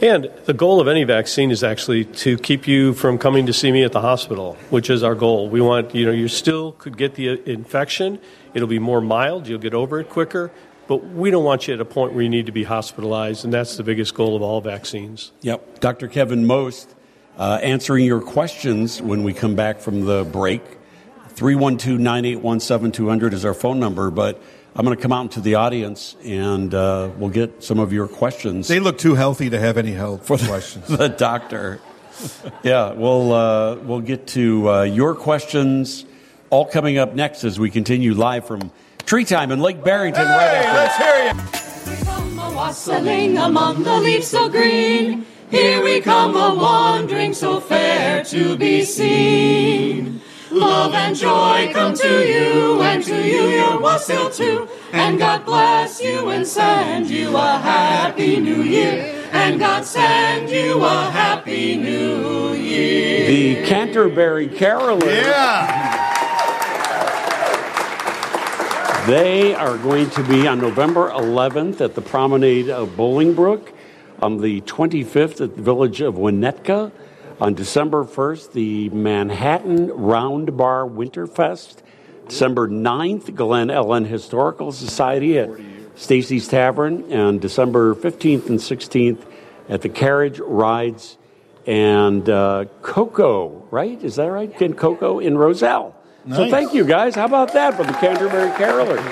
And 0.02 0.30
the 0.44 0.52
goal 0.52 0.80
of 0.80 0.88
any 0.88 1.04
vaccine 1.04 1.50
is 1.50 1.62
actually 1.62 2.04
to 2.04 2.36
keep 2.36 2.66
you 2.66 2.94
from 2.94 3.16
coming 3.16 3.46
to 3.46 3.52
see 3.52 3.70
me 3.70 3.84
at 3.84 3.92
the 3.92 4.00
hospital, 4.00 4.56
which 4.70 4.90
is 4.90 5.02
our 5.02 5.14
goal. 5.14 5.48
We 5.48 5.60
want, 5.60 5.94
you 5.94 6.04
know, 6.04 6.10
you 6.10 6.28
still 6.28 6.72
could 6.72 6.98
get 6.98 7.14
the 7.14 7.30
uh, 7.30 7.36
infection. 7.46 8.18
It'll 8.54 8.68
be 8.68 8.80
more 8.80 9.00
mild. 9.00 9.46
You'll 9.46 9.60
get 9.60 9.72
over 9.72 10.00
it 10.00 10.10
quicker. 10.10 10.50
But 10.86 10.96
we 10.96 11.30
don't 11.30 11.44
want 11.44 11.66
you 11.68 11.74
at 11.74 11.80
a 11.80 11.84
point 11.84 12.12
where 12.12 12.22
you 12.22 12.28
need 12.28 12.46
to 12.46 12.52
be 12.52 12.64
hospitalized, 12.64 13.44
and 13.44 13.54
that's 13.54 13.76
the 13.76 13.82
biggest 13.82 14.14
goal 14.14 14.36
of 14.36 14.42
all 14.42 14.60
vaccines. 14.60 15.32
Yep. 15.40 15.80
Dr. 15.80 16.08
Kevin 16.08 16.44
Most 16.46 16.94
uh, 17.38 17.58
answering 17.62 18.04
your 18.04 18.20
questions 18.20 19.00
when 19.00 19.22
we 19.22 19.32
come 19.32 19.54
back 19.54 19.80
from 19.80 20.04
the 20.04 20.24
break. 20.24 20.62
312 21.30 21.98
981 21.98 22.60
7200 22.60 23.34
is 23.34 23.44
our 23.44 23.54
phone 23.54 23.80
number, 23.80 24.10
but 24.10 24.40
I'm 24.76 24.84
going 24.84 24.96
to 24.96 25.00
come 25.02 25.12
out 25.12 25.22
into 25.22 25.40
the 25.40 25.54
audience 25.54 26.16
and 26.24 26.74
uh, 26.74 27.10
we'll 27.16 27.30
get 27.30 27.62
some 27.62 27.78
of 27.78 27.92
your 27.92 28.08
questions. 28.08 28.66
They 28.66 28.80
look 28.80 28.98
too 28.98 29.14
healthy 29.14 29.50
to 29.50 29.58
have 29.60 29.78
any 29.78 29.92
health 29.92 30.26
questions. 30.26 30.86
the 30.88 31.08
doctor. 31.08 31.80
Yeah, 32.62 32.92
we'll 32.92 33.32
uh, 33.32 33.76
we'll 33.76 34.00
get 34.00 34.26
to 34.28 34.68
uh, 34.70 34.82
your 34.82 35.14
questions 35.14 36.04
all 36.50 36.64
coming 36.66 36.98
up 36.98 37.14
next 37.14 37.44
as 37.44 37.58
we 37.58 37.70
continue 37.70 38.14
live 38.14 38.46
from 38.46 38.70
Treetime 38.98 39.50
in 39.52 39.60
Lake 39.60 39.82
Barrington. 39.84 40.24
right 40.26 40.50
Hey, 40.50 40.64
after 40.66 41.04
let's 41.04 41.86
hear 41.86 41.96
you. 41.98 42.04
come 42.04 42.38
a 42.38 42.56
wassailing 42.56 43.38
among 43.38 43.82
the 43.82 43.98
leaves 44.00 44.28
so 44.28 44.48
green. 44.48 45.26
Here 45.50 45.82
we 45.84 46.00
come 46.00 46.36
a 46.36 46.54
wandering 46.54 47.32
so 47.34 47.60
fair 47.60 48.24
to 48.24 48.56
be 48.56 48.82
seen. 48.84 50.20
Love 50.54 50.94
and 50.94 51.16
joy 51.16 51.70
come 51.72 51.94
to 51.94 52.28
you, 52.28 52.80
and 52.80 53.02
to 53.02 53.26
you 53.26 53.48
your 53.48 53.80
wassail 53.80 54.30
too. 54.30 54.68
And 54.92 55.18
God 55.18 55.44
bless 55.44 56.00
you 56.00 56.28
and 56.28 56.46
send 56.46 57.10
you 57.10 57.36
a 57.36 57.58
happy 57.58 58.38
new 58.38 58.62
year. 58.62 59.26
And 59.32 59.58
God 59.58 59.84
send 59.84 60.48
you 60.48 60.84
a 60.84 61.10
happy 61.10 61.76
new 61.76 62.52
year. 62.52 63.26
the 63.26 63.66
Canterbury 63.66 64.46
Carolers. 64.46 65.22
Yeah. 65.22 66.04
They 69.08 69.56
are 69.56 69.76
going 69.76 70.08
to 70.10 70.22
be 70.22 70.46
on 70.46 70.60
November 70.60 71.10
11th 71.10 71.80
at 71.80 71.96
the 71.96 72.00
Promenade 72.00 72.70
of 72.70 72.90
Bolingbrook, 72.90 73.72
on 74.22 74.40
the 74.40 74.60
25th 74.60 75.40
at 75.40 75.56
the 75.56 75.62
Village 75.62 76.00
of 76.00 76.14
Winnetka, 76.14 76.92
on 77.40 77.54
December 77.54 78.04
1st, 78.04 78.52
the 78.52 78.88
Manhattan 78.90 79.88
Round 79.88 80.56
Bar 80.56 80.84
Winterfest, 80.84 81.76
December 82.28 82.68
9th, 82.68 83.34
Glen 83.34 83.68
Ellyn 83.68 84.06
Historical 84.06 84.72
Society 84.72 85.38
at 85.38 85.50
Stacy's 85.94 86.48
Tavern, 86.48 87.10
and 87.12 87.40
December 87.40 87.94
15th 87.94 88.48
and 88.48 88.58
16th 88.58 89.24
at 89.68 89.82
the 89.82 89.88
Carriage 89.88 90.38
Rides 90.40 91.18
and 91.66 92.28
uh, 92.28 92.66
Coco, 92.82 93.66
right? 93.70 94.02
Is 94.02 94.16
that 94.16 94.26
right? 94.26 94.54
Ken 94.56 94.74
Coco 94.74 95.18
in 95.18 95.36
Roselle. 95.38 95.94
So 96.30 96.48
thank 96.48 96.72
you 96.72 96.84
guys. 96.84 97.14
How 97.14 97.26
about 97.26 97.52
that 97.52 97.74
for 97.74 97.84
the 97.84 97.92
Canterbury 97.92 98.50
Carolers? 98.52 99.02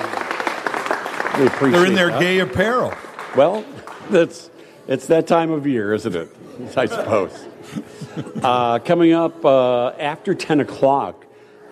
We 1.39 1.47
appreciate 1.47 1.79
They're 1.79 1.87
in 1.87 1.95
their 1.95 2.11
that. 2.11 2.21
gay 2.21 2.39
apparel. 2.39 2.95
Well, 3.37 3.65
that's 4.11 4.51
it's 4.89 5.07
that 5.07 5.27
time 5.27 5.51
of 5.51 5.67
year, 5.67 5.93
isn't 5.93 6.15
it? 6.15 6.29
I 6.77 6.87
suppose. 6.87 7.47
Uh, 8.43 8.79
coming 8.81 9.13
up 9.13 9.45
uh, 9.45 9.89
after 9.99 10.35
10 10.35 10.61
o'clock, 10.61 11.25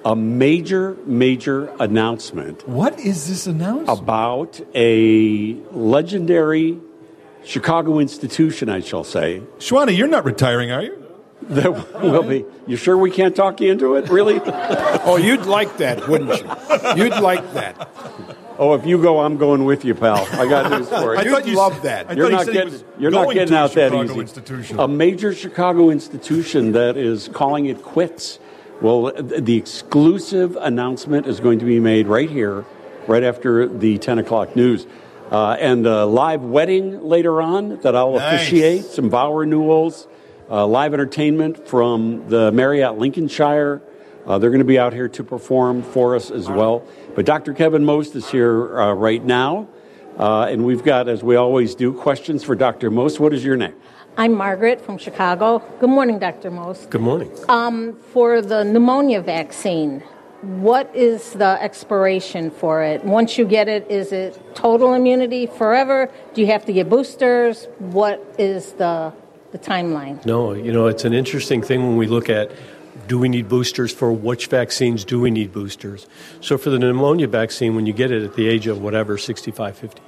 a 0.04 0.16
major, 0.16 0.97
major 1.04 1.66
announcement 1.78 2.66
What 2.66 2.99
is 3.00 3.28
this 3.28 3.47
announcement? 3.47 3.99
about 4.00 4.61
a 4.75 5.54
legendary 5.73 6.78
Chicago 7.45 7.99
institution, 7.99 8.69
I 8.69 8.80
shall 8.80 9.04
say, 9.04 9.42
Shwana, 9.59 9.97
you're 9.97 10.09
not 10.09 10.25
retiring, 10.25 10.71
are 10.73 10.83
you? 10.83 10.97
that 11.42 12.00
will 12.02 12.23
be. 12.23 12.45
You 12.66 12.76
sure 12.76 12.97
we 12.97 13.11
can't 13.11 13.35
talk 13.35 13.61
you 13.61 13.73
into 13.73 13.97
it? 13.97 14.09
Really? 14.09 14.40
Oh, 15.04 15.16
you'd 15.16 15.47
like 15.47 15.78
that, 15.78 16.07
wouldn't 16.07 16.30
you? 16.30 17.04
You'd 17.04 17.21
like 17.21 17.52
that. 17.54 17.88
Oh, 18.61 18.75
if 18.75 18.85
you 18.85 19.00
go, 19.00 19.21
I'm 19.21 19.38
going 19.38 19.64
with 19.64 19.87
you, 19.87 19.95
pal. 19.95 20.29
I 20.33 20.47
got 20.47 20.71
news 20.71 20.87
for 20.90 21.14
you. 21.14 21.19
I 21.19 21.25
thought 21.25 21.47
you 21.47 21.57
love 21.57 21.81
that. 21.81 22.14
You're 22.14 22.26
thought 22.26 22.33
not 22.33 22.45
said 22.45 22.49
he 22.49 22.59
getting, 22.59 22.73
was 22.75 22.85
you're 22.99 23.11
not 23.11 23.33
getting 23.33 23.55
out 23.55 23.73
that 23.73 23.90
Chicago 23.90 24.05
easy. 24.12 24.21
institution. 24.21 24.79
A 24.79 24.87
major 24.87 25.35
Chicago 25.35 25.88
institution 25.88 26.73
that 26.73 26.99
is 26.99 27.29
calling 27.29 27.64
it 27.67 27.83
quits. 27.83 28.38
Well, 28.83 29.12
the 29.14 29.57
exclusive 29.57 30.57
announcement 30.57 31.26
is 31.26 31.40
going 31.40 31.59
to 31.61 31.64
be 31.64 31.81
made 31.81 32.07
right 32.07 32.29
here, 32.29 32.67
right 33.07 33.23
after 33.23 33.67
the 33.67 33.97
10 33.97 34.19
o'clock 34.19 34.55
news. 34.55 34.87
Uh, 35.31 35.52
and 35.59 35.87
a 35.87 36.05
live 36.05 36.43
wedding 36.43 37.02
later 37.02 37.40
on 37.40 37.79
that 37.81 37.97
I'll 37.97 38.17
Nice. 38.17 38.43
officiate, 38.43 38.85
some 38.85 39.09
vow 39.09 39.33
renewals, 39.33 40.07
uh, 40.50 40.67
live 40.67 40.93
entertainment 40.93 41.67
from 41.67 42.29
the 42.29 42.52
Marriott 42.52 42.99
Lincolnshire. 42.99 43.81
Uh, 44.27 44.39
they're 44.39 44.50
going 44.50 44.61
to 44.61 44.65
be 44.65 44.79
out 44.79 44.93
here 44.93 45.09
to 45.09 45.25
perform 45.25 45.83
for 45.83 46.15
us 46.15 46.31
as 46.31 46.49
well. 46.49 46.87
But 47.15 47.27
Dr. 47.27 47.53
Kevin 47.53 47.85
Most 47.85 48.15
is 48.15 48.31
here 48.31 48.79
uh, 48.79 48.93
right 48.93 49.25
now. 49.25 49.69
Uh, 50.19 50.43
and 50.45 50.65
we've 50.65 50.85
got, 50.85 51.09
as 51.09 51.23
we 51.23 51.37
always 51.37 51.75
do, 51.75 51.93
questions 51.93 52.45
for 52.45 52.55
Dr. 52.55 52.91
Most. 52.91 53.21
What 53.21 53.33
is 53.33 53.45
your 53.45 53.57
name? 53.57 53.75
I'm 54.19 54.35
Margaret 54.35 54.81
from 54.81 54.99
Chicago. 54.99 55.61
Good 55.79 55.89
morning, 55.89 56.19
Dr. 56.19 56.50
Most. 56.50 56.91
Good 56.91 57.00
morning. 57.00 57.31
For 58.12 58.43
the 58.43 58.65
pneumonia 58.65 59.23
vaccine, 59.23 60.03
what 60.43 60.95
is 60.95 61.33
the 61.35 61.62
expiration 61.62 62.50
for 62.50 62.83
it? 62.83 63.05
Once 63.05 63.37
you 63.37 63.45
get 63.45 63.69
it, 63.69 63.91
is 63.91 64.11
it 64.11 64.41
total 64.55 64.95
immunity 64.95 65.47
forever? 65.47 66.11
Do 66.35 66.41
you 66.41 66.47
have 66.49 66.65
to 66.67 66.73
get 66.73 66.89
boosters? 66.89 67.69
What 67.79 68.35
is 68.39 68.73
the, 68.73 69.12
the 69.53 69.59
timeline? 69.59 70.25
No, 70.25 70.55
you 70.55 70.73
know, 70.73 70.87
it's 70.87 71.05
an 71.05 71.12
interesting 71.12 71.62
thing 71.62 71.83
when 71.87 71.97
we 71.97 72.07
look 72.07 72.29
at 72.31 72.50
do 73.11 73.19
we 73.19 73.29
need 73.29 73.49
boosters 73.49 73.93
for 73.93 74.12
which 74.12 74.47
vaccines 74.47 75.05
do 75.05 75.19
we 75.21 75.33
need 75.33 75.52
boosters? 75.52 76.07
So 76.40 76.57
for 76.57 76.71
the 76.71 76.79
pneumonia 76.79 77.26
vaccine, 77.26 77.75
when 77.75 77.85
you 77.85 77.93
get 77.93 78.12
it 78.12 78.23
at 78.23 78.37
the 78.37 78.47
age 78.47 78.69
of 78.69 78.81
whatever, 78.81 79.19
65, 79.19 79.76
50, 79.76 80.00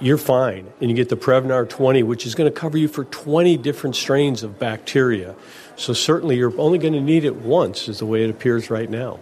you're 0.00 0.16
fine. 0.16 0.72
And 0.80 0.88
you 0.88 0.94
get 0.94 1.08
the 1.08 1.16
Prevnar 1.16 1.68
20, 1.68 2.04
which 2.04 2.26
is 2.26 2.36
going 2.36 2.48
to 2.48 2.56
cover 2.56 2.78
you 2.78 2.86
for 2.86 3.02
20 3.02 3.56
different 3.56 3.96
strains 3.96 4.44
of 4.44 4.60
bacteria. 4.60 5.34
So 5.74 5.92
certainly 5.92 6.36
you're 6.36 6.56
only 6.56 6.78
going 6.78 6.92
to 6.92 7.00
need 7.00 7.24
it 7.24 7.34
once, 7.34 7.88
is 7.88 7.98
the 7.98 8.06
way 8.06 8.22
it 8.22 8.30
appears 8.30 8.70
right 8.70 8.88
now. 8.88 9.18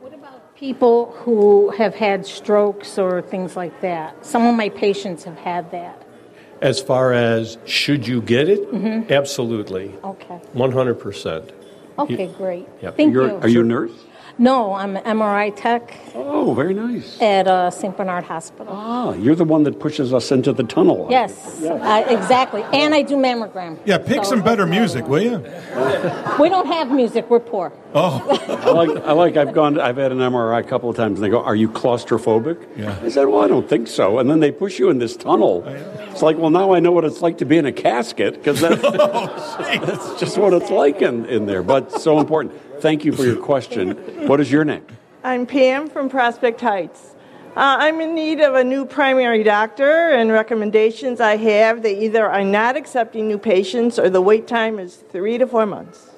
What 0.00 0.14
about 0.14 0.56
people 0.56 1.12
who 1.18 1.72
have 1.72 1.94
had 1.94 2.24
strokes 2.24 2.96
or 2.96 3.20
things 3.20 3.54
like 3.54 3.82
that? 3.82 4.24
Some 4.24 4.46
of 4.46 4.54
my 4.54 4.70
patients 4.70 5.24
have 5.24 5.36
had 5.36 5.70
that. 5.72 6.02
As 6.62 6.80
far 6.80 7.12
as 7.12 7.58
should 7.66 8.08
you 8.08 8.22
get 8.22 8.48
it? 8.48 8.72
Mm-hmm. 8.72 9.12
Absolutely. 9.12 9.92
Okay. 10.02 10.40
100%. 10.54 11.52
Okay, 11.98 12.26
great. 12.38 12.66
Yeah. 12.82 12.90
Thank 12.90 13.12
You're, 13.12 13.28
you. 13.28 13.36
Are 13.36 13.48
you 13.48 13.60
a 13.60 13.64
nurse? 13.64 13.92
No, 14.36 14.74
I'm 14.74 14.96
an 14.96 15.04
MRI 15.04 15.54
tech 15.54 15.96
Oh, 16.12 16.54
very 16.54 16.74
nice. 16.74 17.20
at 17.22 17.46
uh, 17.46 17.70
St. 17.70 17.96
Bernard 17.96 18.24
Hospital. 18.24 18.66
Ah, 18.76 19.12
you're 19.14 19.36
the 19.36 19.44
one 19.44 19.62
that 19.62 19.78
pushes 19.78 20.12
us 20.12 20.32
into 20.32 20.52
the 20.52 20.64
tunnel. 20.64 21.06
Yes, 21.08 21.62
uh, 21.62 22.04
exactly. 22.08 22.64
And 22.72 22.92
I 22.96 23.02
do 23.02 23.14
mammogram. 23.14 23.78
Yeah, 23.84 23.98
pick 23.98 24.24
So- 24.24 24.30
some 24.30 24.42
better 24.42 24.66
music, 24.66 25.06
will 25.06 25.22
you? 25.22 25.38
We 26.40 26.48
don't 26.48 26.66
have 26.66 26.90
music. 26.90 27.30
We're 27.30 27.38
poor. 27.38 27.72
Oh, 27.96 28.26
I 28.48 28.70
like, 28.72 29.04
I 29.04 29.12
like, 29.12 29.36
I've 29.36 29.54
gone, 29.54 29.78
I've 29.78 29.98
had 29.98 30.10
an 30.10 30.18
MRI 30.18 30.58
a 30.58 30.64
couple 30.64 30.90
of 30.90 30.96
times 30.96 31.20
and 31.20 31.24
they 31.24 31.28
go, 31.30 31.40
Are 31.44 31.54
you 31.54 31.68
claustrophobic? 31.68 32.58
Yeah. 32.76 32.98
I 33.00 33.08
said, 33.10 33.26
Well, 33.26 33.40
I 33.40 33.46
don't 33.46 33.68
think 33.68 33.86
so. 33.86 34.18
And 34.18 34.28
then 34.28 34.40
they 34.40 34.50
push 34.50 34.80
you 34.80 34.90
in 34.90 34.98
this 34.98 35.16
tunnel. 35.16 35.62
It's 36.10 36.22
like, 36.22 36.36
Well, 36.38 36.50
now 36.50 36.74
I 36.74 36.80
know 36.80 36.90
what 36.90 37.04
it's 37.04 37.22
like 37.22 37.38
to 37.38 37.44
be 37.44 37.56
in 37.56 37.66
a 37.66 37.72
casket 37.72 38.34
because 38.34 38.60
that's, 38.60 38.82
that's 39.86 40.18
just 40.18 40.36
what 40.38 40.52
it's 40.54 40.70
like 40.70 41.02
in, 41.02 41.24
in 41.26 41.46
there. 41.46 41.62
But 41.62 41.83
so 41.90 42.18
important. 42.18 42.54
Thank 42.80 43.04
you 43.04 43.12
for 43.12 43.24
your 43.24 43.36
question. 43.36 43.92
What 44.26 44.40
is 44.40 44.50
your 44.50 44.64
name? 44.64 44.86
I'm 45.22 45.46
Pam 45.46 45.88
from 45.88 46.08
Prospect 46.08 46.60
Heights. 46.60 47.14
Uh, 47.56 47.76
I'm 47.78 48.00
in 48.00 48.14
need 48.14 48.40
of 48.40 48.54
a 48.56 48.64
new 48.64 48.84
primary 48.84 49.44
doctor, 49.44 50.10
and 50.10 50.32
recommendations 50.32 51.20
I 51.20 51.36
have 51.36 51.82
they 51.82 51.98
either 52.00 52.26
are 52.28 52.44
not 52.44 52.76
accepting 52.76 53.28
new 53.28 53.38
patients 53.38 53.98
or 53.98 54.10
the 54.10 54.20
wait 54.20 54.48
time 54.48 54.78
is 54.80 54.96
three 54.96 55.38
to 55.38 55.46
four 55.46 55.64
months. 55.64 56.10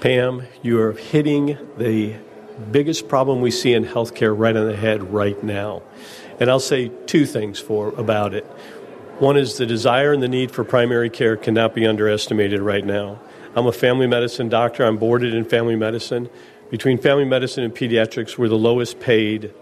Pam, 0.00 0.42
you 0.60 0.80
are 0.80 0.92
hitting 0.92 1.56
the 1.78 2.16
biggest 2.70 3.08
problem 3.08 3.40
we 3.40 3.50
see 3.50 3.72
in 3.72 3.84
healthcare 3.84 4.36
right 4.36 4.56
on 4.56 4.66
the 4.66 4.76
head 4.76 5.12
right 5.12 5.40
now. 5.42 5.82
And 6.40 6.50
I'll 6.50 6.60
say 6.60 6.90
two 7.06 7.26
things 7.26 7.60
for 7.60 7.88
about 7.90 8.34
it. 8.34 8.44
One 9.20 9.36
is 9.36 9.56
the 9.56 9.66
desire 9.66 10.12
and 10.12 10.22
the 10.22 10.28
need 10.28 10.50
for 10.50 10.64
primary 10.64 11.10
care 11.10 11.36
cannot 11.36 11.74
be 11.74 11.86
underestimated 11.86 12.60
right 12.60 12.84
now. 12.84 13.20
I'm 13.56 13.66
a 13.66 13.72
family 13.72 14.08
medicine 14.08 14.48
doctor. 14.48 14.84
I'm 14.84 14.96
boarded 14.96 15.32
in 15.32 15.44
family 15.44 15.76
medicine. 15.76 16.28
Between 16.70 16.98
family 16.98 17.24
medicine 17.24 17.62
and 17.62 17.72
pediatrics, 17.72 18.36
we're 18.36 18.48
the 18.48 18.58
lowest 18.58 18.98
paid 18.98 19.54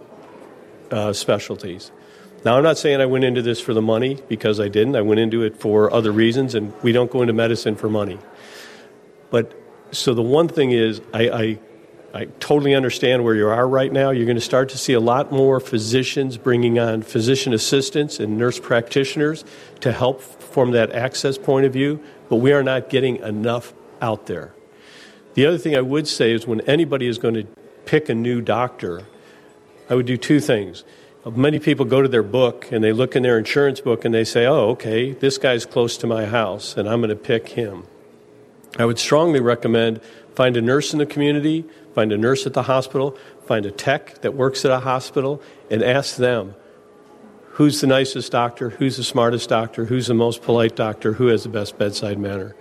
uh, 0.91 1.13
specialties. 1.13 1.93
Now, 2.45 2.57
I'm 2.57 2.63
not 2.63 2.79
saying 2.79 3.01
I 3.01 3.07
went 3.07 3.25
into 3.25 3.43
this 3.43 3.61
for 3.61 3.75
the 3.75 3.83
money 3.83 4.19
because 4.29 4.61
I 4.61 4.69
didn't. 4.69 4.97
I 4.97 5.03
went 5.03 5.21
into 5.21 5.43
it 5.43 5.61
for 5.61 5.93
other 5.93 6.11
reasons, 6.11 6.55
and 6.55 6.73
we 6.83 6.93
don't 6.93 7.11
go 7.11 7.21
into 7.21 7.35
medicine 7.35 7.77
for 7.77 7.91
money. 7.91 8.19
But 9.31 9.53
so 9.91 10.15
the 10.15 10.23
one 10.23 10.49
thing 10.49 10.73
is, 10.73 11.03
I, 11.13 11.29
I, 11.29 11.59
I 12.15 12.25
totally 12.41 12.75
understand 12.75 13.25
where 13.25 13.35
you 13.35 13.47
are 13.49 13.69
right 13.69 13.93
now. 13.93 14.11
You're 14.11 14.25
going 14.25 14.37
to 14.37 14.41
start 14.41 14.71
to 14.71 14.79
see 14.79 14.95
a 14.95 15.01
lot 15.01 15.31
more 15.31 15.61
physicians 15.61 16.39
bringing 16.39 16.79
on 16.79 17.03
physician 17.03 17.53
assistants 17.53 18.19
and 18.19 18.39
nurse 18.39 18.59
practitioners 18.59 19.45
to 19.81 19.93
help 19.93 20.23
from 20.23 20.71
that 20.71 20.93
access 20.93 21.37
point 21.37 21.67
of 21.67 21.73
view, 21.75 22.03
but 22.31 22.37
we 22.37 22.53
are 22.53 22.63
not 22.63 22.89
getting 22.89 23.17
enough 23.17 23.75
out 24.03 24.27
there. 24.27 24.53
The 25.35 25.47
other 25.47 25.57
thing 25.57 25.75
I 25.75 25.81
would 25.81 26.07
say 26.07 26.33
is 26.33 26.47
when 26.47 26.61
anybody 26.63 27.07
is 27.07 27.17
going 27.17 27.35
to 27.35 27.45
pick 27.87 28.09
a 28.09 28.15
new 28.15 28.43
doctor, 28.43 29.03
I 29.89 29.95
would 29.95 30.07
do 30.07 30.19
two 30.19 30.41
things. 30.41 30.85
Many 31.25 31.59
people 31.59 31.87
go 31.87 32.03
to 32.03 32.09
their 32.09 32.23
book 32.23 32.71
and 32.73 32.83
they 32.83 32.93
look 32.93 33.15
in 33.15 33.23
their 33.23 33.39
insurance 33.39 33.81
book 33.81 34.05
and 34.05 34.13
they 34.13 34.25
say, 34.25 34.45
oh, 34.45 34.71
okay, 34.71 35.13
this 35.13 35.39
guy's 35.39 35.65
close 35.65 35.97
to 35.99 36.07
my 36.07 36.27
house 36.27 36.77
and 36.77 36.89
I'm 36.89 37.01
going 37.01 37.11
to 37.11 37.17
pick 37.17 37.51
him. 37.51 37.85
I 38.79 38.85
would 38.85 38.99
strongly 38.99 39.41
recommend 39.41 40.01
find 40.35 40.57
a 40.57 40.63
nurse 40.63 40.93
in 40.93 40.99
the 40.99 41.07
community, 41.07 41.65
find 41.95 42.11
a 42.11 42.19
nurse 42.19 42.47
at 42.47 42.55
the 42.55 42.65
hospital, 42.65 43.17
find 43.47 43.67
a 43.67 43.71
tech 43.71 44.21
that 44.23 44.35
works 44.35 44.65
at 44.65 44.71
a 44.71 44.81
hospital, 44.81 45.43
and 45.71 45.83
ask 45.83 46.17
them 46.17 46.55
who's 47.51 47.81
the 47.83 47.87
nicest 47.87 48.33
doctor, 48.33 48.71
who's 48.71 48.97
the 48.97 49.05
smartest 49.05 49.49
doctor, 49.49 49.85
who's 49.85 50.07
the 50.07 50.15
most 50.15 50.43
polite 50.43 50.75
doctor, 50.75 51.13
who 51.13 51.27
has 51.27 51.43
the 51.43 51.51
best 51.51 51.77
bedside 51.77 52.19
manner. 52.19 52.57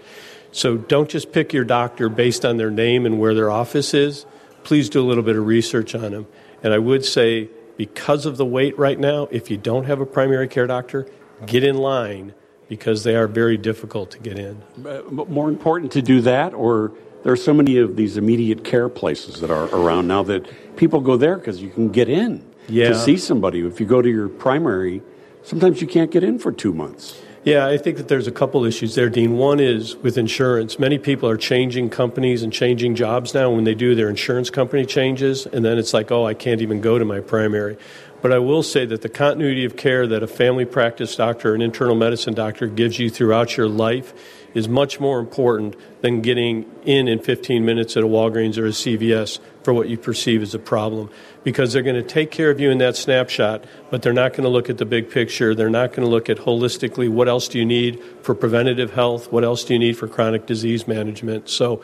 So 0.52 0.78
don't 0.78 1.10
just 1.10 1.32
pick 1.32 1.54
your 1.54 1.64
doctor 1.64 2.10
based 2.10 2.46
on 2.46 2.58
their 2.58 2.72
name 2.72 3.06
and 3.06 3.20
where 3.20 3.34
their 3.34 3.50
office 3.50 3.94
is. 3.94 4.26
Please 4.64 4.90
do 4.90 5.02
a 5.02 5.08
little 5.08 5.24
bit 5.24 5.36
of 5.36 5.46
research 5.46 5.96
on 5.96 6.12
them. 6.12 6.28
And 6.62 6.74
I 6.74 6.78
would 6.78 7.06
say, 7.06 7.50
because 7.78 8.26
of 8.26 8.38
the 8.38 8.46
wait 8.46 8.78
right 8.78 9.00
now, 9.00 9.28
if 9.32 9.50
you 9.50 9.58
don't 9.58 9.86
have 9.86 10.00
a 10.02 10.06
primary 10.06 10.48
care 10.48 10.68
doctor, 10.68 11.08
get 11.46 11.64
in 11.64 11.78
line 11.78 12.34
because 12.68 13.04
they 13.04 13.16
are 13.16 13.28
very 13.28 13.58
difficult 13.58 14.12
to 14.12 14.20
get 14.20 14.38
in. 14.38 14.62
Uh, 14.86 15.02
more 15.10 15.50
important 15.50 15.92
to 15.94 16.02
do 16.02 16.22
that, 16.22 16.54
or 16.54 16.92
there 17.24 17.34
are 17.34 17.38
so 17.38 17.54
many 17.54 17.78
of 17.78 17.96
these 17.96 18.18
immediate 18.18 18.64
care 18.64 18.88
places 18.90 19.42
that 19.42 19.50
are 19.50 19.66
around 19.76 20.08
now 20.08 20.24
that 20.24 20.48
people 20.78 21.02
go 21.02 21.18
there 21.18 21.38
because 21.38 21.62
you 21.62 21.70
can 21.70 21.90
get 21.90 22.08
in 22.08 22.46
Yeah. 22.68 22.90
to 22.90 22.96
see 22.96 23.18
somebody. 23.18 23.60
If 23.66 23.80
you 23.80 23.86
go 23.86 24.02
to 24.02 24.10
your 24.10 24.30
primary, 24.30 25.02
sometimes 25.44 25.82
you 25.82 25.88
can't 25.88 26.12
get 26.12 26.24
in 26.24 26.40
for 26.40 26.52
two 26.52 26.74
months. 26.74 27.20
Yeah, 27.44 27.66
I 27.66 27.78
think 27.78 27.98
that 27.98 28.08
there's 28.08 28.28
a 28.28 28.32
couple 28.32 28.64
issues 28.66 28.94
there, 28.94 29.10
Dean. 29.10 29.36
One 29.36 29.60
is 29.60 29.96
with 29.96 30.16
insurance. 30.16 30.78
Many 30.78 31.00
people 31.00 31.28
are 31.28 31.38
changing 31.38 31.90
companies 31.90 32.44
and 32.44 32.54
changing 32.54 32.94
jobs 32.94 33.34
now. 33.34 33.50
When 33.50 33.64
they 33.64 33.74
do, 33.74 33.96
their 33.96 34.10
insurance 34.10 34.52
company 34.52 34.86
changes, 34.86 35.48
and 35.48 35.66
then 35.66 35.80
it's 35.80 35.92
like, 35.92 36.12
oh, 36.12 36.24
I 36.28 36.36
can't 36.36 36.62
even 36.62 36.82
go 36.82 37.00
to 37.00 37.06
my 37.06 37.20
primary. 37.20 37.78
But 38.22 38.32
I 38.32 38.38
will 38.38 38.62
say 38.62 38.86
that 38.86 39.02
the 39.02 39.10
continuity 39.10 39.66
of 39.66 39.76
care 39.76 40.06
that 40.06 40.22
a 40.22 40.28
family 40.28 40.66
practice 40.66 41.16
doctor, 41.16 41.56
an 41.56 41.64
internal 41.64 41.96
medicine 41.96 42.36
doctor 42.36 42.68
gives 42.68 43.00
you 43.00 43.10
throughout 43.10 43.58
your 43.58 43.68
life 43.68 44.14
is 44.54 44.70
much 44.70 45.00
more 45.00 45.20
important 45.20 45.76
than 46.02 46.22
getting 46.22 46.70
in 46.84 47.08
in 47.08 47.18
15 47.18 47.66
minutes 47.66 47.98
at 47.98 48.04
a 48.04 48.08
Walgreens 48.08 48.60
or 48.60 48.68
a 48.68 48.70
CVS 48.70 49.40
for 49.64 49.74
what 49.74 49.90
you 49.90 49.98
perceive 49.98 50.42
as 50.42 50.54
a 50.56 50.60
problem. 50.60 51.10
Because 51.44 51.74
they're 51.74 51.84
going 51.84 51.96
to 51.96 52.08
take 52.08 52.32
care 52.32 52.50
of 52.50 52.60
you 52.60 52.70
in 52.72 52.78
that 52.80 52.96
snapshot, 52.96 53.66
but 53.90 54.02
they're 54.02 54.14
not 54.14 54.32
going 54.32 54.44
to 54.44 54.50
look 54.50 54.70
at 54.70 54.78
the 54.78 54.86
big 54.86 55.10
picture. 55.10 55.54
They're 55.54 55.70
not 55.70 55.90
going 55.90 56.04
to 56.04 56.10
look 56.10 56.30
at 56.30 56.38
holistically 56.38 57.10
what 57.10 57.28
else 57.28 57.48
do 57.48 57.60
you 57.60 57.66
need 57.66 58.02
for 58.22 58.34
preventative 58.34 58.94
health? 58.94 59.32
What 59.32 59.44
else 59.44 59.64
do 59.64 59.74
you 59.74 59.80
need 59.80 59.98
for 59.98 60.08
chronic 60.08 60.46
disease 60.46 60.88
management? 60.88 61.50
So 61.50 61.84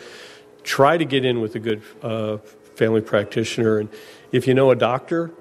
try 0.63 0.97
to 0.97 1.05
get 1.05 1.25
in 1.25 1.41
with 1.41 1.55
a 1.55 1.59
good 1.59 1.81
uh, 2.01 2.37
family 2.75 3.01
practitioner. 3.01 3.79
And 3.79 3.89
if 4.31 4.47
you 4.47 4.53
know 4.53 4.71
a 4.71 4.75
doctor, 4.75 5.31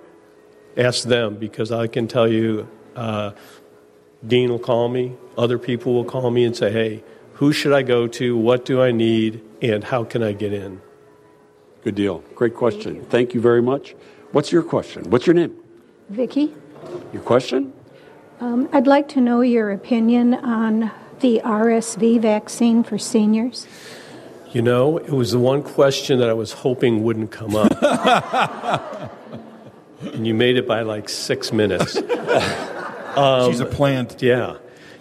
ask 0.76 1.04
them 1.08 1.36
because 1.36 1.72
I 1.72 1.86
can 1.86 2.06
tell 2.08 2.28
you 2.28 2.68
uh, 2.94 3.32
Dean 4.26 4.50
will 4.50 4.58
call 4.58 4.88
me, 4.88 5.14
other 5.36 5.58
people 5.58 5.94
will 5.94 6.04
call 6.04 6.30
me 6.30 6.44
and 6.44 6.56
say, 6.56 6.72
hey, 6.72 7.04
who 7.34 7.52
should 7.52 7.72
I 7.72 7.82
go 7.82 8.06
to? 8.06 8.36
What 8.36 8.64
do 8.64 8.80
I 8.80 8.92
need? 8.92 9.42
And 9.60 9.84
how 9.84 10.04
can 10.04 10.22
I 10.22 10.32
get 10.32 10.52
in? 10.52 10.80
Good 11.86 11.94
deal. 11.94 12.18
Great 12.34 12.56
question. 12.56 13.04
Thank 13.04 13.32
you 13.32 13.40
very 13.40 13.62
much. 13.62 13.94
What's 14.32 14.50
your 14.50 14.64
question? 14.64 15.08
What's 15.08 15.24
your 15.24 15.34
name? 15.34 15.54
Vicki, 16.08 16.52
Your 17.12 17.22
question? 17.22 17.72
um, 18.40 18.68
I'd 18.72 18.88
like 18.88 19.06
to 19.10 19.20
know 19.20 19.40
your 19.40 19.70
opinion 19.70 20.34
on 20.34 20.90
the 21.20 21.40
RSV 21.44 22.20
vaccine 22.20 22.82
for 22.82 22.98
seniors. 22.98 23.68
You 24.50 24.62
know, 24.62 24.98
it 24.98 25.10
was 25.12 25.30
the 25.30 25.38
one 25.38 25.62
question 25.62 26.18
that 26.18 26.28
I 26.28 26.32
was 26.32 26.50
hoping 26.50 27.04
wouldn't 27.04 27.30
come 27.30 27.54
up. 27.54 27.70
and 30.00 30.26
you 30.26 30.34
made 30.34 30.56
it 30.56 30.66
by 30.66 30.82
like 30.82 31.08
six 31.08 31.52
minutes. 31.52 31.92
She's 31.92 33.60
a 33.60 33.70
plant. 33.70 34.20
Yeah. 34.20 34.56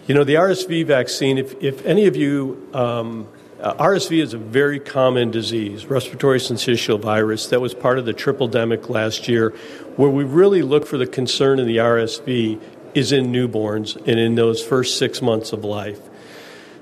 You 0.06 0.14
know, 0.14 0.22
the 0.22 0.34
RSV 0.34 0.86
vaccine, 0.86 1.36
if, 1.36 1.60
if 1.60 1.84
any 1.84 2.06
of 2.06 2.14
you, 2.14 2.70
um, 2.72 3.26
uh, 3.60 3.74
RSV 3.74 4.22
is 4.22 4.34
a 4.34 4.38
very 4.38 4.78
common 4.78 5.30
disease, 5.30 5.86
respiratory 5.86 6.38
syncytial 6.38 7.00
virus, 7.00 7.46
that 7.46 7.60
was 7.60 7.72
part 7.72 7.98
of 7.98 8.04
the 8.04 8.12
triple 8.12 8.48
demic 8.48 8.88
last 8.88 9.28
year, 9.28 9.50
where 9.96 10.10
we 10.10 10.24
really 10.24 10.62
look 10.62 10.86
for 10.86 10.98
the 10.98 11.06
concern 11.06 11.58
in 11.58 11.66
the 11.66 11.78
RSV 11.78 12.60
is 12.94 13.12
in 13.12 13.26
newborns 13.26 13.96
and 13.96 14.20
in 14.20 14.34
those 14.34 14.62
first 14.62 14.98
six 14.98 15.22
months 15.22 15.52
of 15.52 15.64
life. 15.64 16.00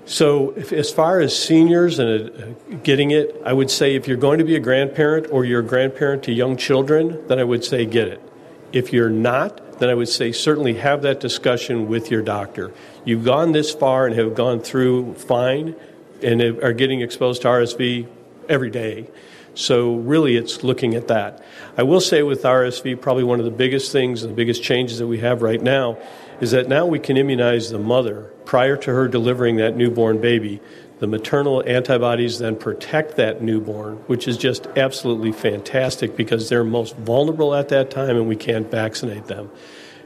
So, 0.06 0.50
if, 0.50 0.72
as 0.72 0.90
far 0.90 1.20
as 1.20 1.36
seniors 1.36 1.98
and 1.98 2.30
uh, 2.30 2.76
getting 2.82 3.10
it, 3.12 3.40
I 3.44 3.52
would 3.52 3.70
say 3.70 3.94
if 3.94 4.06
you're 4.06 4.18
going 4.18 4.38
to 4.38 4.44
be 4.44 4.54
a 4.54 4.60
grandparent 4.60 5.28
or 5.30 5.44
you're 5.44 5.60
a 5.60 5.64
grandparent 5.64 6.24
to 6.24 6.32
young 6.32 6.56
children, 6.56 7.26
then 7.28 7.38
I 7.38 7.44
would 7.44 7.64
say 7.64 7.86
get 7.86 8.08
it. 8.08 8.20
If 8.72 8.92
you're 8.92 9.08
not, 9.08 9.78
then 9.78 9.88
I 9.88 9.94
would 9.94 10.08
say 10.08 10.32
certainly 10.32 10.74
have 10.74 11.02
that 11.02 11.20
discussion 11.20 11.88
with 11.88 12.10
your 12.10 12.20
doctor. 12.20 12.72
You've 13.04 13.24
gone 13.24 13.52
this 13.52 13.72
far 13.72 14.06
and 14.06 14.14
have 14.18 14.34
gone 14.34 14.60
through 14.60 15.14
fine 15.14 15.74
and 16.24 16.40
are 16.62 16.72
getting 16.72 17.00
exposed 17.00 17.42
to 17.42 17.48
RSV 17.48 18.08
every 18.48 18.70
day. 18.70 19.08
So, 19.56 19.94
really, 19.94 20.36
it's 20.36 20.64
looking 20.64 20.96
at 20.96 21.06
that. 21.08 21.44
I 21.78 21.84
will 21.84 22.00
say 22.00 22.24
with 22.24 22.42
RSV, 22.42 23.00
probably 23.00 23.22
one 23.22 23.38
of 23.38 23.44
the 23.44 23.52
biggest 23.52 23.92
things 23.92 24.24
and 24.24 24.32
the 24.32 24.34
biggest 24.36 24.64
changes 24.64 24.98
that 24.98 25.06
we 25.06 25.18
have 25.18 25.42
right 25.42 25.62
now 25.62 25.96
is 26.40 26.50
that 26.50 26.68
now 26.68 26.86
we 26.86 26.98
can 26.98 27.16
immunize 27.16 27.70
the 27.70 27.78
mother 27.78 28.32
prior 28.44 28.76
to 28.76 28.92
her 28.92 29.06
delivering 29.06 29.56
that 29.56 29.76
newborn 29.76 30.20
baby. 30.20 30.60
The 30.98 31.06
maternal 31.06 31.62
antibodies 31.66 32.38
then 32.38 32.56
protect 32.56 33.16
that 33.16 33.42
newborn, 33.42 33.96
which 34.06 34.26
is 34.26 34.36
just 34.36 34.66
absolutely 34.76 35.32
fantastic 35.32 36.16
because 36.16 36.48
they're 36.48 36.64
most 36.64 36.96
vulnerable 36.96 37.54
at 37.54 37.68
that 37.68 37.90
time 37.90 38.16
and 38.16 38.28
we 38.28 38.36
can't 38.36 38.70
vaccinate 38.70 39.26
them. 39.26 39.50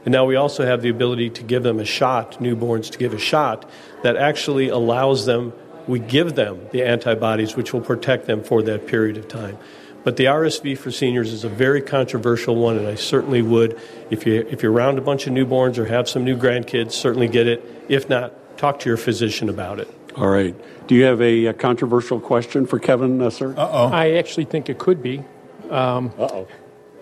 And 0.05 0.11
now 0.11 0.25
we 0.25 0.35
also 0.35 0.65
have 0.65 0.81
the 0.81 0.89
ability 0.89 1.31
to 1.31 1.43
give 1.43 1.63
them 1.63 1.79
a 1.79 1.85
shot, 1.85 2.39
newborns 2.39 2.89
to 2.91 2.97
give 2.97 3.13
a 3.13 3.19
shot, 3.19 3.69
that 4.03 4.15
actually 4.15 4.69
allows 4.69 5.25
them, 5.25 5.53
we 5.89 5.99
give 5.99 6.35
them 6.35 6.67
the 6.71 6.83
antibodies 6.83 7.55
which 7.55 7.73
will 7.73 7.81
protect 7.81 8.27
them 8.27 8.43
for 8.43 8.61
that 8.61 8.85
period 8.85 9.17
of 9.17 9.27
time. 9.27 9.57
But 10.03 10.15
the 10.15 10.25
RSV 10.25 10.77
for 10.77 10.91
seniors 10.91 11.33
is 11.33 11.43
a 11.43 11.49
very 11.49 11.81
controversial 11.81 12.55
one, 12.55 12.77
and 12.77 12.87
I 12.87 12.95
certainly 12.95 13.41
would, 13.41 13.77
if, 14.09 14.25
you, 14.25 14.47
if 14.49 14.63
you're 14.63 14.71
around 14.71 14.97
a 14.97 15.01
bunch 15.01 15.27
of 15.27 15.33
newborns 15.33 15.77
or 15.77 15.85
have 15.85 16.07
some 16.07 16.23
new 16.23 16.37
grandkids, 16.37 16.91
certainly 16.91 17.27
get 17.27 17.47
it. 17.47 17.65
If 17.89 18.07
not, 18.07 18.57
talk 18.57 18.79
to 18.81 18.89
your 18.89 18.97
physician 18.97 19.49
about 19.49 19.79
it. 19.79 19.89
All 20.15 20.29
right. 20.29 20.55
Do 20.87 20.95
you 20.95 21.03
have 21.03 21.21
a, 21.21 21.47
uh 21.47 21.53
controversial 21.53 22.19
question 22.19 22.65
for 22.65 22.79
Kevin, 22.79 23.19
Sir? 23.31 23.53
uh, 23.57 23.89
sir? 23.89 23.95
I 23.95 24.11
actually 24.13 24.45
think 24.45 24.69
it 24.69 24.77
could 24.77 25.03
be. 25.03 25.23
Um, 25.69 26.13
Uh-oh. 26.17 26.47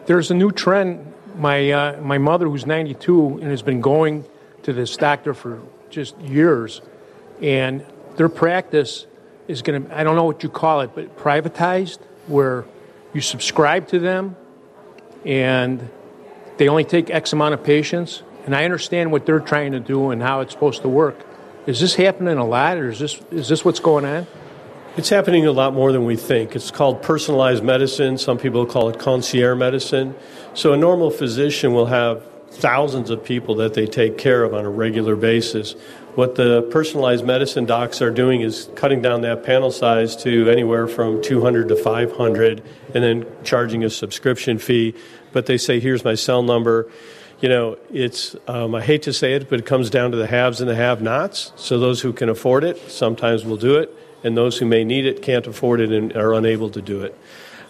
There's 0.06 0.32
a 0.32 0.36
new 0.36 0.52
trend. 0.52 1.14
My 1.36 1.72
uh, 1.72 2.02
my 2.02 2.18
mother, 2.18 2.48
who's 2.48 2.66
92 2.66 3.40
and 3.42 3.52
has 3.52 3.62
been 3.62 3.82
going 3.82 4.26
to 4.64 4.74
this 4.74 4.98
doctor 4.98 5.34
for 5.34 5.62
just 5.90 6.18
years, 6.20 6.82
and 7.42 7.86
their 8.18 8.30
practice 8.30 9.06
is 9.48 9.62
going 9.62 9.86
to 9.86 9.98
I 9.98 10.04
don't 10.04 10.16
know 10.16 10.26
what 10.26 10.44
you 10.44 10.50
call 10.50 10.82
it, 10.82 10.92
but 10.94 11.18
privatized, 11.18 12.00
where 12.28 12.66
you 13.14 13.22
subscribe 13.22 13.88
to 13.90 14.00
them, 14.00 14.36
and 15.26 15.90
they 16.58 16.68
only 16.68 16.84
take 16.84 17.10
X 17.10 17.34
amount 17.34 17.54
of 17.54 17.64
patients. 17.64 18.24
And 18.46 18.56
I 18.56 18.64
understand 18.64 19.12
what 19.12 19.26
they're 19.26 19.42
trying 19.42 19.74
to 19.74 19.80
do 19.80 20.12
and 20.12 20.22
how 20.22 20.40
it's 20.40 20.54
supposed 20.54 20.82
to 20.82 20.90
work. 20.90 21.18
Is 21.66 21.82
this 21.82 21.96
happening 21.96 22.38
a 22.38 22.46
lot, 22.46 22.78
or 22.78 22.90
is 22.90 23.00
this 23.00 23.22
is 23.32 23.48
this 23.48 23.64
what's 23.64 23.80
going 23.80 24.06
on? 24.06 24.28
It's 24.96 25.10
happening 25.10 25.46
a 25.46 25.52
lot 25.52 25.74
more 25.74 25.92
than 25.92 26.06
we 26.06 26.16
think. 26.16 26.56
It's 26.56 26.72
called 26.72 27.04
personalized 27.04 27.64
medicine. 27.64 28.18
Some 28.18 28.40
people 28.40 28.66
call 28.66 28.90
it 28.90 28.98
concierge 28.98 29.58
medicine. 29.58 30.16
So 30.56 30.74
a 30.74 30.78
normal 30.78 31.12
physician 31.12 31.74
will 31.74 31.86
have 31.86 32.24
thousands 32.50 33.10
of 33.12 33.24
people 33.24 33.56
that 33.56 33.76
they 33.76 33.86
take 33.86 34.18
care 34.18 34.44
of 34.44 34.54
on 34.54 34.66
a 34.66 34.70
regular 34.70 35.16
basis. 35.16 35.76
What 36.18 36.34
the 36.34 36.64
personalized 36.72 37.24
medicine 37.24 37.66
docs 37.66 38.02
are 38.02 38.10
doing 38.10 38.42
is 38.42 38.72
cutting 38.74 39.04
down 39.04 39.22
that 39.22 39.44
panel 39.44 39.70
size 39.70 40.16
to 40.24 40.50
anywhere 40.50 40.88
from 40.88 41.22
200 41.22 41.68
to 41.68 41.76
500 41.76 42.64
and 42.96 43.04
then 43.04 43.28
charging 43.44 43.84
a 43.84 43.90
subscription 43.92 44.58
fee. 44.58 44.96
But 45.32 45.46
they 45.46 45.60
say, 45.60 45.80
here's 45.80 46.04
my 46.04 46.16
cell 46.16 46.42
number. 46.42 46.90
You 47.40 47.50
know, 47.50 47.78
it's, 47.94 48.36
um, 48.48 48.74
I 48.74 48.82
hate 48.82 49.04
to 49.04 49.14
say 49.14 49.34
it, 49.34 49.48
but 49.48 49.60
it 49.60 49.68
comes 49.68 49.92
down 49.92 50.10
to 50.10 50.18
the 50.18 50.26
haves 50.26 50.60
and 50.60 50.68
the 50.68 50.74
have 50.74 51.04
nots. 51.04 51.54
So 51.56 51.78
those 51.78 52.02
who 52.02 52.12
can 52.12 52.30
afford 52.30 52.64
it 52.64 52.90
sometimes 52.90 53.46
will 53.46 53.56
do 53.56 53.76
it, 53.76 53.94
and 54.24 54.36
those 54.36 54.58
who 54.58 54.66
may 54.66 54.84
need 54.84 55.06
it 55.06 55.22
can't 55.22 55.46
afford 55.46 55.82
it 55.82 55.92
and 55.92 56.18
are 56.18 56.34
unable 56.34 56.72
to 56.72 56.82
do 56.82 57.04
it. 57.04 57.16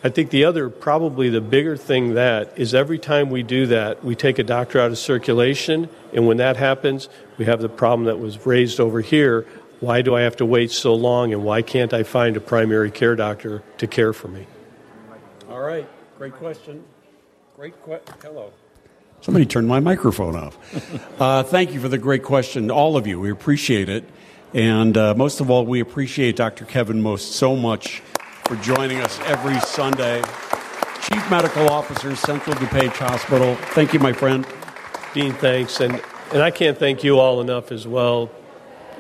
I 0.04 0.10
think 0.10 0.30
the 0.30 0.46
other, 0.46 0.70
probably 0.70 1.30
the 1.30 1.42
bigger 1.42 1.76
thing 1.76 2.14
that 2.14 2.54
is 2.58 2.76
every 2.76 3.00
time 3.00 3.30
we 3.30 3.42
do 3.42 3.66
that, 3.68 4.04
we 4.04 4.16
take 4.16 4.38
a 4.38 4.44
doctor 4.44 4.80
out 4.80 4.92
of 4.92 4.98
circulation, 4.98 5.90
and 6.14 6.28
when 6.28 6.38
that 6.38 6.56
happens, 6.56 7.10
we 7.38 7.46
have 7.46 7.62
the 7.62 7.70
problem 7.70 8.06
that 8.06 8.20
was 8.20 8.46
raised 8.46 8.80
over 8.80 9.02
here. 9.02 9.48
Why 9.80 10.02
do 10.02 10.16
I 10.16 10.22
have 10.22 10.36
to 10.38 10.46
wait 10.46 10.72
so 10.72 10.94
long, 10.94 11.34
and 11.34 11.44
why 11.44 11.64
can't 11.64 11.94
I 11.94 12.04
find 12.04 12.38
a 12.38 12.40
primary 12.40 12.92
care 12.92 13.16
doctor 13.16 13.64
to 13.80 13.88
care 13.88 14.14
for 14.14 14.28
me? 14.28 14.46
All 15.50 15.62
right. 15.62 15.88
Great 16.18 16.34
question. 16.34 16.84
Great 17.56 17.82
question. 17.82 18.14
Hello. 18.22 18.52
Somebody 19.22 19.48
turned 19.48 19.68
my 19.68 19.80
microphone 19.80 20.36
off. 20.36 20.58
uh, 21.22 21.42
thank 21.42 21.74
you 21.74 21.80
for 21.80 21.90
the 21.90 21.98
great 21.98 22.24
question, 22.24 22.70
all 22.70 22.98
of 22.98 23.08
you. 23.08 23.20
We 23.20 23.32
appreciate 23.32 23.90
it. 23.90 24.04
And 24.54 24.96
uh, 24.96 25.16
most 25.16 25.42
of 25.42 25.50
all, 25.50 25.66
we 25.66 25.80
appreciate 25.80 26.36
Dr. 26.36 26.66
Kevin 26.66 27.02
Most 27.02 27.34
so 27.34 27.56
much 27.56 28.02
for 28.48 28.56
joining 28.58 29.00
us 29.02 29.20
every 29.26 29.60
Sunday. 29.60 30.22
Chief 31.02 31.30
Medical 31.30 31.70
Officer, 31.70 32.16
Central 32.16 32.56
DuPage 32.56 32.94
Hospital. 32.94 33.56
Thank 33.56 33.94
you, 33.94 34.00
my 34.00 34.14
friend. 34.14 34.48
Dean, 35.14 35.34
thanks. 35.34 35.80
And, 35.82 36.02
and 36.32 36.42
I 36.42 36.52
can't 36.52 36.78
thank 36.78 37.04
you 37.04 37.20
all 37.20 37.42
enough 37.42 37.72
as 37.72 37.86
well. 37.88 38.30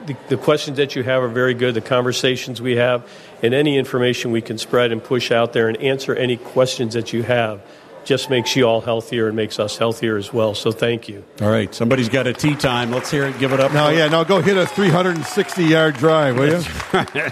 The, 0.05 0.15
the 0.29 0.37
questions 0.37 0.77
that 0.77 0.95
you 0.95 1.03
have 1.03 1.23
are 1.23 1.27
very 1.29 1.53
good, 1.53 1.73
the 1.75 1.81
conversations 1.81 2.61
we 2.61 2.75
have, 2.75 3.09
and 3.41 3.53
any 3.53 3.77
information 3.77 4.31
we 4.31 4.41
can 4.41 4.57
spread 4.57 4.91
and 4.91 5.03
push 5.03 5.31
out 5.31 5.53
there 5.53 5.69
and 5.69 5.77
answer 5.77 6.13
any 6.13 6.37
questions 6.37 6.93
that 6.93 7.13
you 7.13 7.23
have 7.23 7.61
just 8.03 8.29
makes 8.29 8.55
you 8.55 8.65
all 8.65 8.79
healthier 8.81 9.27
and 9.27 9.35
makes 9.35 9.59
us 9.59 9.77
healthier 9.77 10.17
as 10.17 10.31
well. 10.31 10.55
So 10.55 10.71
thank 10.71 11.09
you. 11.09 11.25
All 11.41 11.49
right, 11.49 11.73
somebody's 11.73 12.09
got 12.09 12.25
a 12.27 12.33
tea 12.33 12.55
time. 12.55 12.91
Let's 12.91 13.11
hear 13.11 13.25
it. 13.25 13.37
Give 13.39 13.51
it 13.53 13.59
up. 13.59 13.73
No, 13.73 13.87
for- 13.87 13.93
yeah, 13.93 14.07
no, 14.07 14.23
go 14.23 14.41
hit 14.41 14.55
a 14.55 14.65
360 14.65 15.63
yard 15.63 15.95
drive, 15.95 16.37
will 16.37 16.61
you? 16.61 17.31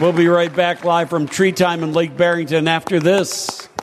We'll 0.00 0.12
be 0.12 0.26
right 0.26 0.54
back 0.54 0.84
live 0.84 1.10
from 1.10 1.28
Treetime 1.28 1.82
in 1.82 1.92
Lake 1.92 2.16
Barrington 2.16 2.66
after 2.66 2.98
this. 2.98 3.68